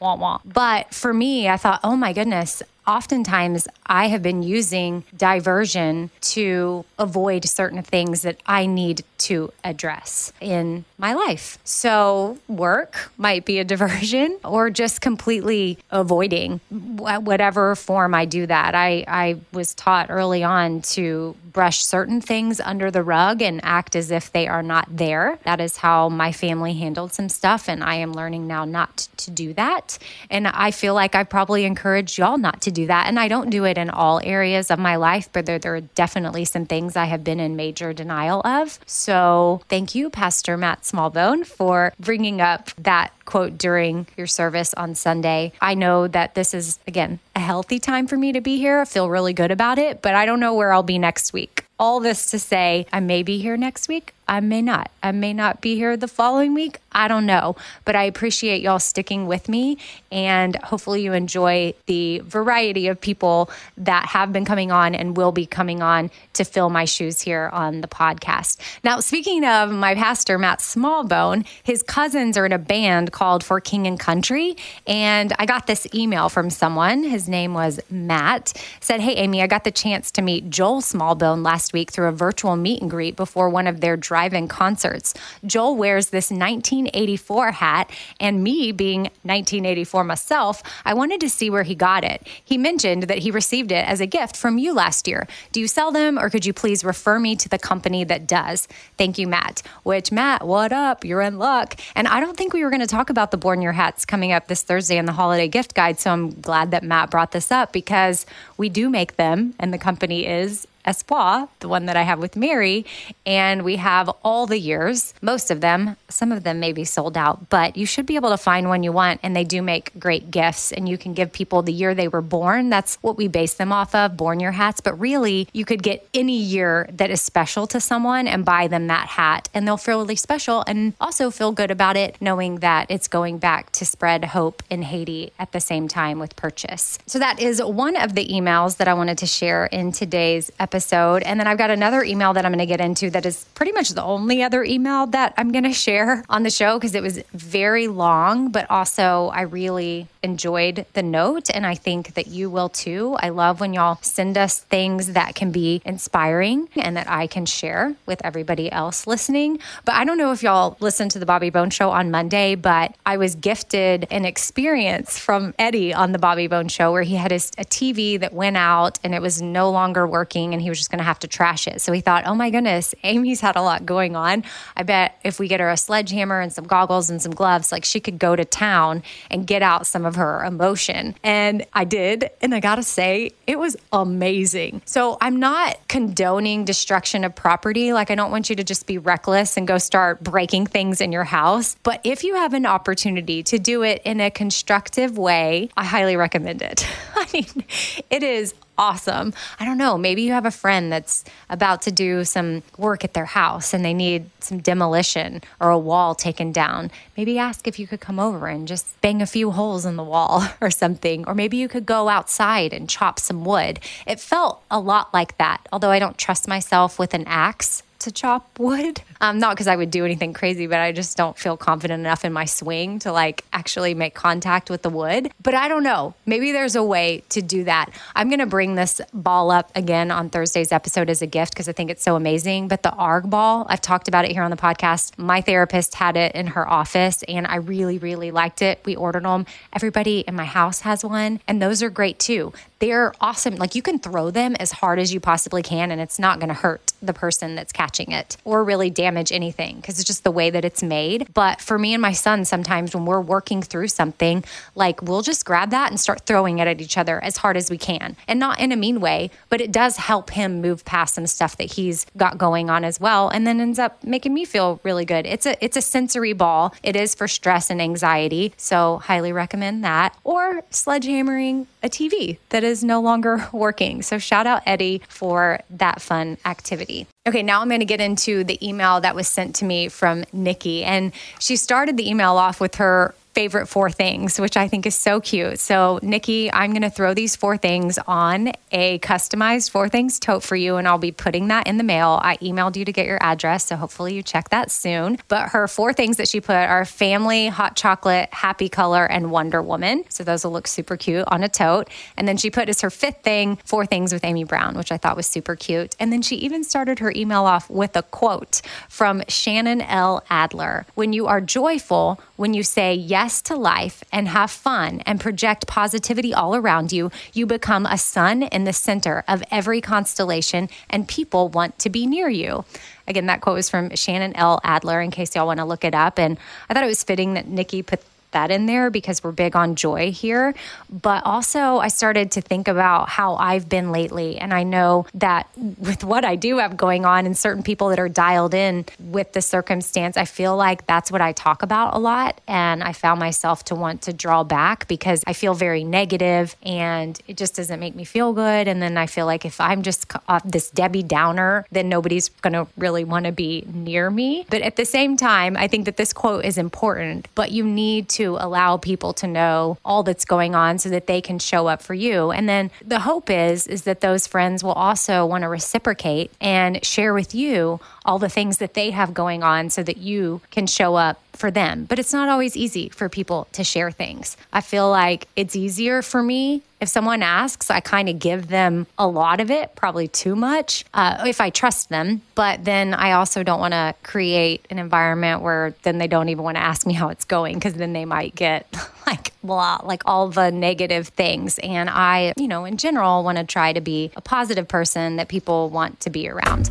wah, 0.00 0.16
wah. 0.16 0.40
But 0.44 0.92
for 0.94 1.12
me, 1.12 1.48
I 1.48 1.56
thought, 1.56 1.80
oh 1.82 1.96
my 1.96 2.12
goodness, 2.12 2.62
oftentimes 2.86 3.66
I 3.86 4.08
have 4.08 4.22
been 4.22 4.42
using 4.42 5.04
diversion 5.16 6.10
to 6.20 6.84
avoid 6.98 7.44
certain 7.44 7.82
things 7.82 8.22
that 8.22 8.40
I 8.46 8.66
need 8.66 9.02
to 9.18 9.52
address 9.64 10.32
in 10.40 10.84
my 10.98 11.14
life. 11.14 11.58
So, 11.64 12.38
work 12.48 13.10
might 13.16 13.44
be 13.44 13.58
a 13.58 13.64
diversion 13.64 14.38
or 14.44 14.70
just 14.70 15.00
completely 15.00 15.78
avoiding 15.90 16.60
whatever 16.70 17.74
form 17.74 18.14
I 18.14 18.24
do 18.24 18.46
that. 18.46 18.74
I, 18.74 19.04
I 19.08 19.40
was 19.52 19.74
taught 19.74 20.10
early 20.10 20.44
on 20.44 20.82
to 20.82 21.34
brush 21.52 21.84
certain 21.84 22.20
things 22.20 22.60
under 22.60 22.90
the 22.90 23.02
rug 23.02 23.40
and 23.42 23.60
act 23.62 23.85
as 23.94 24.10
if 24.10 24.32
they 24.32 24.48
are 24.48 24.62
not 24.62 24.88
there. 24.90 25.38
That 25.44 25.60
is 25.60 25.76
how 25.76 26.08
my 26.08 26.32
family 26.32 26.74
handled 26.74 27.12
some 27.12 27.28
stuff. 27.28 27.68
And 27.68 27.84
I 27.84 27.96
am 27.96 28.12
learning 28.12 28.46
now 28.46 28.64
not 28.64 29.08
to 29.18 29.30
do 29.30 29.52
that. 29.54 29.98
And 30.30 30.48
I 30.48 30.70
feel 30.70 30.94
like 30.94 31.14
I 31.14 31.24
probably 31.24 31.64
encourage 31.64 32.18
y'all 32.18 32.38
not 32.38 32.62
to 32.62 32.70
do 32.70 32.86
that. 32.86 33.06
And 33.06 33.20
I 33.20 33.28
don't 33.28 33.50
do 33.50 33.64
it 33.64 33.78
in 33.78 33.90
all 33.90 34.20
areas 34.24 34.70
of 34.70 34.78
my 34.78 34.96
life, 34.96 35.28
but 35.32 35.46
there, 35.46 35.58
there 35.58 35.76
are 35.76 35.80
definitely 35.80 36.44
some 36.44 36.66
things 36.66 36.96
I 36.96 37.04
have 37.04 37.22
been 37.22 37.38
in 37.38 37.54
major 37.56 37.92
denial 37.92 38.40
of. 38.44 38.80
So 38.86 39.60
thank 39.68 39.94
you, 39.94 40.10
Pastor 40.10 40.56
Matt 40.56 40.82
Smallbone, 40.82 41.46
for 41.46 41.92
bringing 42.00 42.40
up 42.40 42.70
that 42.78 43.12
quote 43.26 43.58
during 43.58 44.06
your 44.16 44.26
service 44.26 44.72
on 44.74 44.94
Sunday. 44.94 45.52
I 45.60 45.74
know 45.74 46.08
that 46.08 46.34
this 46.34 46.54
is, 46.54 46.78
again, 46.86 47.18
a 47.34 47.40
healthy 47.40 47.78
time 47.78 48.06
for 48.06 48.16
me 48.16 48.32
to 48.32 48.40
be 48.40 48.56
here. 48.56 48.80
I 48.80 48.84
feel 48.86 49.10
really 49.10 49.34
good 49.34 49.50
about 49.50 49.78
it, 49.78 50.00
but 50.00 50.14
I 50.14 50.24
don't 50.24 50.40
know 50.40 50.54
where 50.54 50.72
I'll 50.72 50.82
be 50.82 50.98
next 50.98 51.32
week. 51.32 51.65
All 51.78 52.00
this 52.00 52.30
to 52.30 52.38
say, 52.38 52.86
I 52.90 53.00
may 53.00 53.22
be 53.22 53.38
here 53.38 53.56
next 53.56 53.86
week. 53.86 54.15
I 54.28 54.40
may 54.40 54.60
not. 54.60 54.90
I 55.02 55.12
may 55.12 55.32
not 55.32 55.60
be 55.60 55.76
here 55.76 55.96
the 55.96 56.08
following 56.08 56.52
week. 56.52 56.80
I 56.90 57.06
don't 57.08 57.26
know. 57.26 57.54
But 57.84 57.94
I 57.94 58.04
appreciate 58.04 58.60
y'all 58.62 58.80
sticking 58.80 59.26
with 59.26 59.48
me. 59.48 59.78
And 60.10 60.56
hopefully, 60.56 61.02
you 61.02 61.12
enjoy 61.12 61.74
the 61.86 62.20
variety 62.20 62.88
of 62.88 63.00
people 63.00 63.50
that 63.76 64.06
have 64.06 64.32
been 64.32 64.44
coming 64.44 64.72
on 64.72 64.94
and 64.94 65.16
will 65.16 65.32
be 65.32 65.46
coming 65.46 65.82
on 65.82 66.10
to 66.32 66.44
fill 66.44 66.70
my 66.70 66.84
shoes 66.84 67.20
here 67.20 67.50
on 67.52 67.82
the 67.82 67.88
podcast. 67.88 68.58
Now, 68.82 69.00
speaking 69.00 69.44
of 69.44 69.70
my 69.70 69.94
pastor, 69.94 70.38
Matt 70.38 70.58
Smallbone, 70.58 71.46
his 71.62 71.82
cousins 71.82 72.36
are 72.36 72.46
in 72.46 72.52
a 72.52 72.58
band 72.58 73.12
called 73.12 73.44
For 73.44 73.60
King 73.60 73.86
and 73.86 74.00
Country. 74.00 74.56
And 74.86 75.32
I 75.38 75.46
got 75.46 75.66
this 75.66 75.86
email 75.94 76.28
from 76.28 76.50
someone. 76.50 77.04
His 77.04 77.28
name 77.28 77.54
was 77.54 77.78
Matt. 77.90 78.52
Said, 78.80 79.00
Hey, 79.00 79.14
Amy, 79.14 79.42
I 79.42 79.46
got 79.46 79.64
the 79.64 79.70
chance 79.70 80.10
to 80.12 80.22
meet 80.22 80.50
Joel 80.50 80.80
Smallbone 80.80 81.44
last 81.44 81.72
week 81.72 81.90
through 81.90 82.08
a 82.08 82.12
virtual 82.12 82.56
meet 82.56 82.82
and 82.82 82.90
greet 82.90 83.14
before 83.14 83.48
one 83.48 83.66
of 83.66 83.80
their 83.80 83.96
drive 84.16 84.32
in 84.32 84.48
concerts. 84.48 85.12
Joel 85.44 85.76
wears 85.76 86.08
this 86.08 86.30
1984 86.30 87.50
hat, 87.52 87.90
and 88.18 88.42
me 88.42 88.72
being 88.72 89.02
1984 89.24 90.04
myself, 90.04 90.62
I 90.86 90.94
wanted 90.94 91.20
to 91.20 91.28
see 91.28 91.50
where 91.50 91.64
he 91.64 91.74
got 91.74 92.02
it. 92.02 92.26
He 92.42 92.56
mentioned 92.56 93.02
that 93.04 93.18
he 93.18 93.30
received 93.30 93.70
it 93.72 93.86
as 93.86 94.00
a 94.00 94.06
gift 94.06 94.34
from 94.34 94.56
you 94.56 94.72
last 94.72 95.06
year. 95.06 95.28
Do 95.52 95.60
you 95.60 95.68
sell 95.68 95.92
them, 95.92 96.18
or 96.18 96.30
could 96.30 96.46
you 96.46 96.54
please 96.54 96.82
refer 96.82 97.18
me 97.18 97.36
to 97.36 97.46
the 97.50 97.58
company 97.58 98.04
that 98.04 98.26
does? 98.26 98.66
Thank 98.96 99.18
you, 99.18 99.26
Matt. 99.26 99.60
Which, 99.82 100.10
Matt, 100.10 100.46
what 100.46 100.72
up? 100.72 101.04
You're 101.04 101.20
in 101.20 101.36
luck. 101.38 101.78
And 101.94 102.08
I 102.08 102.18
don't 102.20 102.38
think 102.38 102.54
we 102.54 102.64
were 102.64 102.70
going 102.70 102.80
to 102.80 102.86
talk 102.86 103.10
about 103.10 103.32
the 103.32 103.36
Born 103.36 103.60
Year 103.60 103.72
Hats 103.72 104.06
coming 104.06 104.32
up 104.32 104.48
this 104.48 104.62
Thursday 104.62 104.96
in 104.96 105.04
the 105.04 105.12
holiday 105.12 105.46
gift 105.46 105.74
guide. 105.74 106.00
So 106.00 106.10
I'm 106.10 106.40
glad 106.40 106.70
that 106.70 106.82
Matt 106.82 107.10
brought 107.10 107.32
this 107.32 107.52
up 107.52 107.70
because 107.70 108.24
we 108.56 108.70
do 108.70 108.88
make 108.88 109.16
them, 109.16 109.52
and 109.58 109.74
the 109.74 109.78
company 109.78 110.26
is 110.26 110.66
Espoir, 110.86 111.48
the 111.60 111.68
one 111.68 111.86
that 111.86 111.96
I 111.96 112.02
have 112.02 112.20
with 112.20 112.36
Mary, 112.36 112.86
and 113.24 113.62
we 113.62 113.76
have 113.76 114.08
all 114.22 114.46
the 114.46 114.58
years, 114.58 115.14
most 115.20 115.50
of 115.50 115.60
them. 115.60 115.96
Some 116.08 116.30
of 116.30 116.44
them 116.44 116.60
may 116.60 116.72
be 116.72 116.84
sold 116.84 117.16
out, 117.16 117.48
but 117.48 117.76
you 117.76 117.86
should 117.86 118.06
be 118.06 118.14
able 118.14 118.30
to 118.30 118.36
find 118.36 118.68
one 118.68 118.82
you 118.84 118.92
want. 118.92 119.20
And 119.22 119.34
they 119.34 119.42
do 119.42 119.62
make 119.62 119.98
great 119.98 120.30
gifts, 120.30 120.70
and 120.70 120.88
you 120.88 120.96
can 120.96 121.12
give 121.12 121.32
people 121.32 121.62
the 121.62 121.72
year 121.72 121.94
they 121.94 122.06
were 122.06 122.22
born. 122.22 122.70
That's 122.70 122.96
what 122.96 123.16
we 123.16 123.26
base 123.26 123.54
them 123.54 123.72
off 123.72 123.94
of, 123.94 124.16
born 124.16 124.38
year 124.38 124.52
hats. 124.52 124.80
But 124.80 124.98
really, 125.00 125.48
you 125.52 125.64
could 125.64 125.82
get 125.82 126.08
any 126.14 126.38
year 126.38 126.88
that 126.92 127.10
is 127.10 127.20
special 127.20 127.66
to 127.68 127.80
someone 127.80 128.28
and 128.28 128.44
buy 128.44 128.68
them 128.68 128.86
that 128.86 129.08
hat, 129.08 129.48
and 129.52 129.66
they'll 129.66 129.76
feel 129.76 129.98
really 129.98 130.16
special 130.16 130.62
and 130.68 130.92
also 131.00 131.30
feel 131.30 131.50
good 131.50 131.70
about 131.70 131.96
it, 131.96 132.16
knowing 132.20 132.56
that 132.60 132.86
it's 132.90 133.08
going 133.08 133.38
back 133.38 133.72
to 133.72 133.84
spread 133.84 134.26
hope 134.26 134.62
in 134.70 134.82
Haiti 134.82 135.32
at 135.38 135.50
the 135.50 135.60
same 135.60 135.88
time 135.88 136.20
with 136.20 136.36
purchase. 136.36 136.98
So 137.06 137.18
that 137.18 137.40
is 137.40 137.60
one 137.62 137.96
of 137.96 138.14
the 138.14 138.28
emails 138.28 138.76
that 138.76 138.86
I 138.86 138.94
wanted 138.94 139.18
to 139.18 139.26
share 139.26 139.66
in 139.66 139.90
today's 139.90 140.52
episode 140.60 140.75
episode. 140.76 141.22
And 141.22 141.40
then 141.40 141.46
I've 141.46 141.56
got 141.56 141.70
another 141.70 142.04
email 142.04 142.34
that 142.34 142.44
I'm 142.44 142.52
going 142.52 142.58
to 142.58 142.66
get 142.66 142.82
into 142.82 143.08
that 143.10 143.24
is 143.24 143.46
pretty 143.54 143.72
much 143.72 143.88
the 143.90 144.02
only 144.02 144.42
other 144.42 144.62
email 144.62 145.06
that 145.06 145.32
I'm 145.38 145.50
going 145.50 145.64
to 145.72 145.72
share 145.72 146.22
on 146.28 146.42
the 146.42 146.50
show 146.50 146.78
because 146.78 146.94
it 146.94 147.02
was 147.02 147.22
very 147.32 147.88
long, 147.88 148.50
but 148.50 148.70
also 148.70 149.30
I 149.32 149.42
really 149.42 150.06
enjoyed 150.22 150.84
the 150.92 151.02
note. 151.02 151.48
And 151.48 151.66
I 151.66 151.76
think 151.76 152.12
that 152.12 152.26
you 152.26 152.50
will 152.50 152.68
too. 152.68 153.16
I 153.20 153.30
love 153.30 153.58
when 153.60 153.72
y'all 153.72 153.98
send 154.02 154.36
us 154.36 154.60
things 154.60 155.14
that 155.14 155.34
can 155.34 155.50
be 155.50 155.80
inspiring 155.86 156.68
and 156.76 156.94
that 156.98 157.08
I 157.08 157.26
can 157.26 157.46
share 157.46 157.94
with 158.04 158.22
everybody 158.22 158.70
else 158.70 159.06
listening. 159.06 159.60
But 159.86 159.94
I 159.94 160.04
don't 160.04 160.18
know 160.18 160.32
if 160.32 160.42
y'all 160.42 160.76
listened 160.80 161.12
to 161.12 161.18
the 161.18 161.26
Bobby 161.26 161.48
Bones 161.48 161.72
Show 161.72 161.90
on 161.90 162.10
Monday, 162.10 162.54
but 162.54 162.94
I 163.06 163.16
was 163.16 163.34
gifted 163.34 164.06
an 164.10 164.26
experience 164.26 165.18
from 165.18 165.54
Eddie 165.58 165.94
on 165.94 166.12
the 166.12 166.18
Bobby 166.18 166.48
Bones 166.48 166.72
Show 166.72 166.92
where 166.92 167.02
he 167.02 167.14
had 167.14 167.30
his, 167.30 167.50
a 167.56 167.64
TV 167.64 168.20
that 168.20 168.34
went 168.34 168.58
out 168.58 168.98
and 169.02 169.14
it 169.14 169.22
was 169.22 169.40
no 169.40 169.70
longer 169.70 170.06
working 170.06 170.52
and 170.52 170.60
he 170.60 170.65
was 170.68 170.78
just 170.78 170.90
going 170.90 170.98
to 170.98 171.04
have 171.04 171.18
to 171.20 171.28
trash 171.28 171.66
it. 171.66 171.80
So 171.80 171.92
he 171.92 172.00
thought, 172.00 172.26
oh 172.26 172.34
my 172.34 172.50
goodness, 172.50 172.94
Amy's 173.02 173.40
had 173.40 173.56
a 173.56 173.62
lot 173.62 173.86
going 173.86 174.16
on. 174.16 174.44
I 174.76 174.82
bet 174.82 175.18
if 175.24 175.38
we 175.38 175.48
get 175.48 175.60
her 175.60 175.70
a 175.70 175.76
sledgehammer 175.76 176.40
and 176.40 176.52
some 176.52 176.64
goggles 176.66 177.10
and 177.10 177.20
some 177.20 177.32
gloves, 177.32 177.72
like 177.72 177.84
she 177.84 178.00
could 178.00 178.18
go 178.18 178.36
to 178.36 178.44
town 178.44 179.02
and 179.30 179.46
get 179.46 179.62
out 179.62 179.86
some 179.86 180.04
of 180.04 180.16
her 180.16 180.44
emotion. 180.44 181.14
And 181.22 181.66
I 181.72 181.84
did. 181.84 182.30
And 182.40 182.54
I 182.54 182.60
got 182.60 182.76
to 182.76 182.82
say, 182.82 183.32
it 183.46 183.58
was 183.58 183.76
amazing. 183.92 184.82
So 184.84 185.18
I'm 185.20 185.36
not 185.36 185.76
condoning 185.88 186.64
destruction 186.64 187.24
of 187.24 187.34
property. 187.34 187.92
Like, 187.92 188.10
I 188.10 188.14
don't 188.14 188.30
want 188.30 188.50
you 188.50 188.56
to 188.56 188.64
just 188.64 188.86
be 188.86 188.98
reckless 188.98 189.56
and 189.56 189.66
go 189.66 189.78
start 189.78 190.22
breaking 190.22 190.66
things 190.66 191.00
in 191.00 191.12
your 191.12 191.24
house. 191.24 191.76
But 191.82 192.00
if 192.04 192.24
you 192.24 192.34
have 192.34 192.54
an 192.54 192.66
opportunity 192.66 193.42
to 193.44 193.58
do 193.58 193.82
it 193.82 194.02
in 194.04 194.20
a 194.20 194.30
constructive 194.30 195.18
way, 195.18 195.70
I 195.76 195.84
highly 195.84 196.16
recommend 196.16 196.62
it. 196.62 196.86
I 197.26 197.30
mean, 197.34 197.64
it 198.10 198.22
is 198.22 198.54
awesome. 198.78 199.32
I 199.58 199.64
don't 199.64 199.78
know, 199.78 199.96
maybe 199.96 200.22
you 200.22 200.32
have 200.32 200.46
a 200.46 200.50
friend 200.50 200.92
that's 200.92 201.24
about 201.48 201.82
to 201.82 201.90
do 201.90 202.24
some 202.24 202.62
work 202.76 203.04
at 203.04 203.14
their 203.14 203.24
house 203.24 203.72
and 203.72 203.84
they 203.84 203.94
need 203.94 204.30
some 204.40 204.58
demolition 204.58 205.42
or 205.60 205.70
a 205.70 205.78
wall 205.78 206.14
taken 206.14 206.52
down. 206.52 206.90
Maybe 207.16 207.38
ask 207.38 207.66
if 207.66 207.78
you 207.78 207.86
could 207.86 208.00
come 208.00 208.18
over 208.18 208.46
and 208.46 208.68
just 208.68 209.00
bang 209.00 209.22
a 209.22 209.26
few 209.26 209.50
holes 209.50 209.86
in 209.86 209.96
the 209.96 210.04
wall 210.04 210.46
or 210.60 210.70
something. 210.70 211.26
Or 211.26 211.34
maybe 211.34 211.56
you 211.56 211.68
could 211.68 211.86
go 211.86 212.08
outside 212.08 212.72
and 212.72 212.88
chop 212.88 213.18
some 213.18 213.44
wood. 213.44 213.80
It 214.06 214.20
felt 214.20 214.62
a 214.70 214.78
lot 214.78 215.12
like 215.14 215.38
that, 215.38 215.66
although 215.72 215.90
I 215.90 215.98
don't 215.98 216.18
trust 216.18 216.46
myself 216.46 216.98
with 216.98 217.14
an 217.14 217.24
axe 217.26 217.82
to 218.00 218.12
chop 218.12 218.58
wood. 218.58 219.02
Um, 219.18 219.38
not 219.38 219.54
because 219.54 219.66
I 219.66 219.74
would 219.74 219.90
do 219.90 220.04
anything 220.04 220.34
crazy, 220.34 220.66
but 220.66 220.78
I 220.78 220.92
just 220.92 221.16
don't 221.16 221.38
feel 221.38 221.56
confident 221.56 222.00
enough 222.00 222.22
in 222.22 222.34
my 222.34 222.44
swing 222.44 222.98
to 222.98 223.12
like 223.12 223.44
actually 223.50 223.94
make 223.94 224.14
contact 224.14 224.68
with 224.68 224.82
the 224.82 224.90
wood. 224.90 225.32
But 225.42 225.54
I 225.54 225.68
don't 225.68 225.82
know. 225.82 226.14
Maybe 226.26 226.52
there's 226.52 226.76
a 226.76 226.82
way 226.82 227.22
to 227.30 227.40
do 227.40 227.64
that. 227.64 227.88
I'm 228.14 228.28
going 228.28 228.40
to 228.40 228.46
bring 228.46 228.74
this 228.74 229.00
ball 229.14 229.50
up 229.50 229.72
again 229.74 230.10
on 230.10 230.28
Thursday's 230.28 230.70
episode 230.70 231.08
as 231.08 231.22
a 231.22 231.26
gift 231.26 231.54
because 231.54 231.66
I 231.66 231.72
think 231.72 231.90
it's 231.90 232.02
so 232.02 232.14
amazing. 232.14 232.68
But 232.68 232.82
the 232.82 232.92
ARG 232.92 233.30
ball, 233.30 233.64
I've 233.70 233.80
talked 233.80 234.06
about 234.06 234.26
it 234.26 234.32
here 234.32 234.42
on 234.42 234.50
the 234.50 234.56
podcast. 234.58 235.16
My 235.16 235.40
therapist 235.40 235.94
had 235.94 236.18
it 236.18 236.34
in 236.34 236.48
her 236.48 236.68
office 236.68 237.22
and 237.22 237.46
I 237.46 237.56
really, 237.56 237.96
really 237.96 238.30
liked 238.30 238.60
it. 238.60 238.80
We 238.84 238.96
ordered 238.96 239.24
them. 239.24 239.46
Everybody 239.72 240.24
in 240.28 240.34
my 240.34 240.44
house 240.44 240.80
has 240.80 241.02
one, 241.02 241.40
and 241.48 241.62
those 241.62 241.82
are 241.82 241.88
great 241.88 242.18
too. 242.18 242.52
They're 242.80 243.14
awesome. 243.18 243.56
Like 243.56 243.74
you 243.74 243.80
can 243.80 243.98
throw 243.98 244.30
them 244.30 244.56
as 244.56 244.72
hard 244.72 244.98
as 244.98 245.14
you 245.14 245.20
possibly 245.20 245.62
can, 245.62 245.90
and 245.90 246.02
it's 246.02 246.18
not 246.18 246.38
going 246.38 246.48
to 246.48 246.54
hurt 246.54 246.92
the 247.00 247.14
person 247.14 247.54
that's 247.54 247.72
catching 247.72 247.85
it 247.94 248.36
or 248.44 248.64
really 248.64 248.90
damage 248.90 249.32
anything 249.32 249.76
because 249.76 249.98
it's 249.98 250.06
just 250.06 250.24
the 250.24 250.30
way 250.30 250.50
that 250.50 250.64
it's 250.64 250.82
made. 250.82 251.28
But 251.34 251.60
for 251.60 251.78
me 251.78 251.94
and 251.94 252.02
my 252.02 252.12
son, 252.12 252.44
sometimes 252.44 252.94
when 252.94 253.04
we're 253.04 253.20
working 253.20 253.62
through 253.62 253.88
something, 253.88 254.44
like 254.74 255.02
we'll 255.02 255.22
just 255.22 255.44
grab 255.44 255.70
that 255.70 255.90
and 255.90 256.00
start 256.00 256.22
throwing 256.26 256.58
it 256.58 256.68
at 256.68 256.80
each 256.80 256.98
other 256.98 257.22
as 257.22 257.38
hard 257.38 257.56
as 257.56 257.70
we 257.70 257.78
can. 257.78 258.16
And 258.28 258.40
not 258.40 258.58
in 258.60 258.72
a 258.72 258.76
mean 258.76 259.00
way, 259.00 259.30
but 259.48 259.60
it 259.60 259.72
does 259.72 259.96
help 259.96 260.30
him 260.30 260.60
move 260.60 260.84
past 260.84 261.14
some 261.14 261.26
stuff 261.26 261.56
that 261.56 261.72
he's 261.72 262.06
got 262.16 262.38
going 262.38 262.70
on 262.70 262.84
as 262.84 263.00
well. 263.00 263.28
And 263.28 263.46
then 263.46 263.60
ends 263.60 263.78
up 263.78 264.02
making 264.04 264.34
me 264.34 264.44
feel 264.44 264.80
really 264.82 265.04
good. 265.04 265.26
It's 265.26 265.46
a 265.46 265.64
it's 265.64 265.76
a 265.76 265.82
sensory 265.82 266.32
ball. 266.32 266.74
It 266.82 266.96
is 266.96 267.14
for 267.14 267.28
stress 267.28 267.70
and 267.70 267.80
anxiety. 267.80 268.52
So 268.56 268.98
highly 268.98 269.32
recommend 269.32 269.84
that. 269.84 270.16
Or 270.24 270.62
sledgehammering 270.70 271.66
a 271.82 271.88
TV 271.88 272.38
that 272.50 272.64
is 272.64 272.84
no 272.84 273.00
longer 273.00 273.48
working. 273.52 274.02
So 274.02 274.18
shout 274.18 274.46
out 274.46 274.62
Eddie 274.66 275.02
for 275.08 275.60
that 275.70 276.02
fun 276.02 276.38
activity. 276.44 277.06
Okay, 277.26 277.42
now 277.42 277.60
I'm 277.60 277.68
going 277.68 277.80
to 277.80 277.86
get 277.86 278.00
into 278.00 278.44
the 278.44 278.64
email 278.66 279.00
that 279.00 279.16
was 279.16 279.26
sent 279.26 279.56
to 279.56 279.64
me 279.64 279.88
from 279.88 280.24
Nikki. 280.32 280.84
And 280.84 281.12
she 281.40 281.56
started 281.56 281.96
the 281.96 282.08
email 282.08 282.36
off 282.36 282.60
with 282.60 282.76
her 282.76 283.14
favorite 283.36 283.66
four 283.66 283.90
things, 283.90 284.40
which 284.40 284.56
I 284.56 284.66
think 284.66 284.86
is 284.86 284.94
so 284.94 285.20
cute. 285.20 285.58
So, 285.58 286.00
Nikki, 286.02 286.50
I'm 286.50 286.70
going 286.70 286.80
to 286.80 286.88
throw 286.88 287.12
these 287.12 287.36
four 287.36 287.58
things 287.58 287.98
on 288.06 288.52
a 288.72 288.98
customized 289.00 289.68
four 289.68 289.90
things 289.90 290.18
tote 290.18 290.42
for 290.42 290.56
you, 290.56 290.76
and 290.76 290.88
I'll 290.88 290.96
be 290.96 291.12
putting 291.12 291.48
that 291.48 291.66
in 291.66 291.76
the 291.76 291.84
mail. 291.84 292.18
I 292.22 292.38
emailed 292.38 292.76
you 292.76 292.86
to 292.86 292.92
get 292.92 293.04
your 293.04 293.22
address, 293.22 293.66
so 293.66 293.76
hopefully 293.76 294.14
you 294.14 294.22
check 294.22 294.48
that 294.48 294.70
soon. 294.70 295.18
But 295.28 295.50
her 295.50 295.68
four 295.68 295.92
things 295.92 296.16
that 296.16 296.28
she 296.28 296.40
put 296.40 296.56
are 296.56 296.86
family, 296.86 297.48
hot 297.48 297.76
chocolate, 297.76 298.30
happy 298.32 298.70
color, 298.70 299.04
and 299.04 299.30
Wonder 299.30 299.60
Woman. 299.60 300.04
So, 300.08 300.24
those 300.24 300.42
will 300.42 300.52
look 300.52 300.66
super 300.66 300.96
cute 300.96 301.24
on 301.26 301.44
a 301.44 301.48
tote. 301.50 301.90
And 302.16 302.26
then 302.26 302.38
she 302.38 302.48
put 302.48 302.70
as 302.70 302.80
her 302.80 302.90
fifth 302.90 303.22
thing, 303.22 303.56
four 303.66 303.84
things 303.84 304.14
with 304.14 304.24
Amy 304.24 304.44
Brown, 304.44 304.78
which 304.78 304.90
I 304.90 304.96
thought 304.96 305.14
was 305.14 305.26
super 305.26 305.56
cute. 305.56 305.94
And 306.00 306.10
then 306.10 306.22
she 306.22 306.36
even 306.36 306.64
started 306.64 307.00
her 307.00 307.12
email 307.14 307.44
off 307.44 307.68
with 307.68 307.96
a 307.96 308.02
quote 308.02 308.62
from 308.88 309.22
Shannon 309.28 309.82
L. 309.82 310.24
Adler 310.30 310.86
When 310.94 311.12
you 311.12 311.26
are 311.26 311.42
joyful, 311.42 312.18
when 312.36 312.54
you 312.54 312.62
say 312.62 312.94
yes 312.94 313.42
to 313.42 313.56
life 313.56 314.04
and 314.12 314.28
have 314.28 314.50
fun 314.50 315.00
and 315.06 315.20
project 315.20 315.66
positivity 315.66 316.32
all 316.32 316.54
around 316.54 316.92
you, 316.92 317.10
you 317.32 317.46
become 317.46 317.86
a 317.86 317.98
sun 317.98 318.42
in 318.44 318.64
the 318.64 318.72
center 318.72 319.24
of 319.26 319.42
every 319.50 319.80
constellation 319.80 320.68
and 320.88 321.08
people 321.08 321.48
want 321.48 321.78
to 321.80 321.90
be 321.90 322.06
near 322.06 322.28
you. 322.28 322.64
Again, 323.08 323.26
that 323.26 323.40
quote 323.40 323.56
was 323.56 323.70
from 323.70 323.94
Shannon 323.94 324.34
L. 324.36 324.60
Adler, 324.64 325.00
in 325.00 325.10
case 325.10 325.34
y'all 325.34 325.46
want 325.46 325.58
to 325.58 325.64
look 325.64 325.84
it 325.84 325.94
up. 325.94 326.18
And 326.18 326.38
I 326.68 326.74
thought 326.74 326.82
it 326.82 326.88
was 326.88 327.04
fitting 327.04 327.34
that 327.34 327.48
Nikki 327.48 327.82
put 327.82 328.02
that 328.36 328.50
in 328.50 328.66
there 328.66 328.90
because 328.90 329.24
we're 329.24 329.32
big 329.32 329.56
on 329.56 329.76
joy 329.76 330.12
here. 330.12 330.54
But 330.90 331.24
also, 331.24 331.78
I 331.78 331.88
started 331.88 332.32
to 332.32 332.42
think 332.42 332.68
about 332.68 333.08
how 333.08 333.36
I've 333.36 333.66
been 333.66 333.92
lately. 333.92 334.36
And 334.36 334.52
I 334.52 334.62
know 334.62 335.06
that 335.14 335.48
with 335.56 336.04
what 336.04 336.22
I 336.22 336.36
do 336.36 336.58
have 336.58 336.76
going 336.76 337.06
on 337.06 337.24
and 337.24 337.36
certain 337.36 337.62
people 337.62 337.88
that 337.88 337.98
are 337.98 338.10
dialed 338.10 338.52
in 338.52 338.84
with 339.00 339.32
the 339.32 339.40
circumstance, 339.40 340.18
I 340.18 340.26
feel 340.26 340.54
like 340.54 340.86
that's 340.86 341.10
what 341.10 341.22
I 341.22 341.32
talk 341.32 341.62
about 341.62 341.94
a 341.94 341.98
lot. 341.98 342.38
And 342.46 342.84
I 342.84 342.92
found 342.92 343.20
myself 343.20 343.64
to 343.64 343.74
want 343.74 344.02
to 344.02 344.12
draw 344.12 344.44
back 344.44 344.86
because 344.86 345.24
I 345.26 345.32
feel 345.32 345.54
very 345.54 345.82
negative 345.82 346.56
and 346.62 347.18
it 347.26 347.38
just 347.38 347.56
doesn't 347.56 347.80
make 347.80 347.94
me 347.94 348.04
feel 348.04 348.34
good. 348.34 348.68
And 348.68 348.82
then 348.82 348.98
I 348.98 349.06
feel 349.06 349.24
like 349.24 349.46
if 349.46 349.58
I'm 349.62 349.82
just 349.82 350.12
uh, 350.28 350.40
this 350.44 350.70
Debbie 350.70 351.02
Downer, 351.02 351.64
then 351.70 351.88
nobody's 351.88 352.28
going 352.28 352.52
to 352.52 352.66
really 352.76 353.04
want 353.04 353.24
to 353.24 353.32
be 353.32 353.64
near 353.72 354.10
me. 354.10 354.44
But 354.50 354.60
at 354.60 354.76
the 354.76 354.84
same 354.84 355.16
time, 355.16 355.56
I 355.56 355.68
think 355.68 355.86
that 355.86 355.96
this 355.96 356.12
quote 356.12 356.44
is 356.44 356.58
important, 356.58 357.28
but 357.34 357.50
you 357.50 357.64
need 357.64 358.10
allow 358.34 358.76
people 358.76 359.12
to 359.14 359.26
know 359.26 359.78
all 359.84 360.02
that's 360.02 360.24
going 360.24 360.54
on 360.54 360.78
so 360.78 360.88
that 360.88 361.06
they 361.06 361.20
can 361.20 361.38
show 361.38 361.66
up 361.68 361.80
for 361.80 361.94
you. 361.94 362.30
And 362.32 362.48
then 362.48 362.70
the 362.84 363.00
hope 363.00 363.30
is 363.30 363.66
is 363.66 363.82
that 363.82 364.00
those 364.00 364.26
friends 364.26 364.64
will 364.64 364.72
also 364.72 365.24
want 365.24 365.42
to 365.42 365.48
reciprocate 365.48 366.32
and 366.40 366.84
share 366.84 367.14
with 367.14 367.34
you 367.34 367.80
all 368.04 368.18
the 368.18 368.28
things 368.28 368.58
that 368.58 368.74
they 368.74 368.90
have 368.90 369.14
going 369.14 369.42
on 369.42 369.70
so 369.70 369.82
that 369.82 369.98
you 369.98 370.40
can 370.50 370.66
show 370.66 370.94
up 370.96 371.20
for 371.32 371.50
them. 371.50 371.84
But 371.84 371.98
it's 371.98 372.12
not 372.12 372.28
always 372.28 372.56
easy 372.56 372.88
for 372.88 373.08
people 373.08 373.46
to 373.52 373.62
share 373.62 373.90
things. 373.90 374.36
I 374.52 374.60
feel 374.60 374.90
like 374.90 375.28
it's 375.36 375.54
easier 375.54 376.02
for 376.02 376.22
me 376.22 376.62
if 376.80 376.88
someone 376.88 377.22
asks, 377.22 377.70
I 377.70 377.80
kind 377.80 378.08
of 378.08 378.18
give 378.18 378.48
them 378.48 378.86
a 378.98 379.06
lot 379.06 379.40
of 379.40 379.50
it, 379.50 379.74
probably 379.76 380.08
too 380.08 380.36
much, 380.36 380.84
uh, 380.92 381.24
if 381.26 381.40
I 381.40 381.50
trust 381.50 381.88
them. 381.88 382.22
But 382.34 382.64
then 382.64 382.92
I 382.92 383.12
also 383.12 383.42
don't 383.42 383.60
want 383.60 383.72
to 383.72 383.94
create 384.02 384.66
an 384.68 384.78
environment 384.78 385.42
where 385.42 385.74
then 385.82 385.98
they 385.98 386.06
don't 386.06 386.28
even 386.28 386.44
want 386.44 386.56
to 386.56 386.62
ask 386.62 386.86
me 386.86 386.92
how 386.92 387.08
it's 387.08 387.24
going 387.24 387.54
because 387.54 387.74
then 387.74 387.92
they 387.92 388.04
might 388.04 388.34
get 388.34 388.66
like 389.06 389.32
blah, 389.42 389.80
like 389.84 390.02
all 390.04 390.28
the 390.28 390.50
negative 390.50 391.08
things. 391.08 391.58
And 391.58 391.88
I, 391.88 392.34
you 392.36 392.48
know, 392.48 392.64
in 392.64 392.76
general, 392.76 393.24
want 393.24 393.38
to 393.38 393.44
try 393.44 393.72
to 393.72 393.80
be 393.80 394.10
a 394.16 394.20
positive 394.20 394.68
person 394.68 395.16
that 395.16 395.28
people 395.28 395.70
want 395.70 396.00
to 396.00 396.10
be 396.10 396.28
around. 396.28 396.70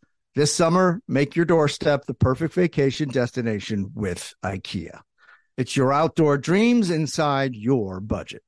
This 0.33 0.55
summer, 0.55 1.01
make 1.09 1.35
your 1.35 1.43
doorstep 1.43 2.05
the 2.05 2.13
perfect 2.13 2.53
vacation 2.53 3.09
destination 3.09 3.91
with 3.93 4.33
IKEA. 4.45 5.01
It's 5.57 5.75
your 5.75 5.91
outdoor 5.91 6.37
dreams 6.37 6.89
inside 6.89 7.53
your 7.53 7.99
budget. 7.99 8.41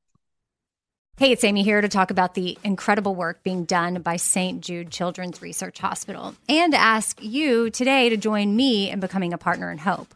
Hey, 1.17 1.33
it's 1.33 1.43
Amy 1.43 1.61
here 1.61 1.81
to 1.81 1.89
talk 1.89 2.09
about 2.09 2.35
the 2.35 2.57
incredible 2.63 3.15
work 3.15 3.43
being 3.43 3.65
done 3.65 4.01
by 4.01 4.15
St. 4.15 4.61
Jude 4.61 4.91
Children's 4.91 5.41
Research 5.41 5.79
Hospital 5.79 6.35
and 6.47 6.73
ask 6.73 7.21
you 7.21 7.69
today 7.69 8.07
to 8.07 8.15
join 8.15 8.55
me 8.55 8.89
in 8.89 9.01
becoming 9.01 9.33
a 9.33 9.37
partner 9.37 9.69
in 9.69 9.79
hope. 9.79 10.15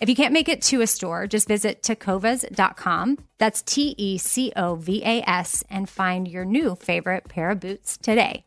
If 0.00 0.08
you 0.08 0.14
can't 0.14 0.32
make 0.32 0.48
it 0.48 0.62
to 0.62 0.80
a 0.80 0.86
store, 0.86 1.26
just 1.26 1.46
visit 1.46 1.82
tecovas.com. 1.82 3.18
That's 3.36 3.60
T 3.60 3.94
E 3.98 4.16
C 4.16 4.50
O 4.56 4.74
V 4.76 5.02
A 5.04 5.22
S 5.28 5.62
and 5.68 5.88
find 5.88 6.26
your 6.26 6.46
new 6.46 6.74
favorite 6.74 7.28
pair 7.28 7.50
of 7.50 7.60
boots 7.60 7.98
today. 7.98 8.44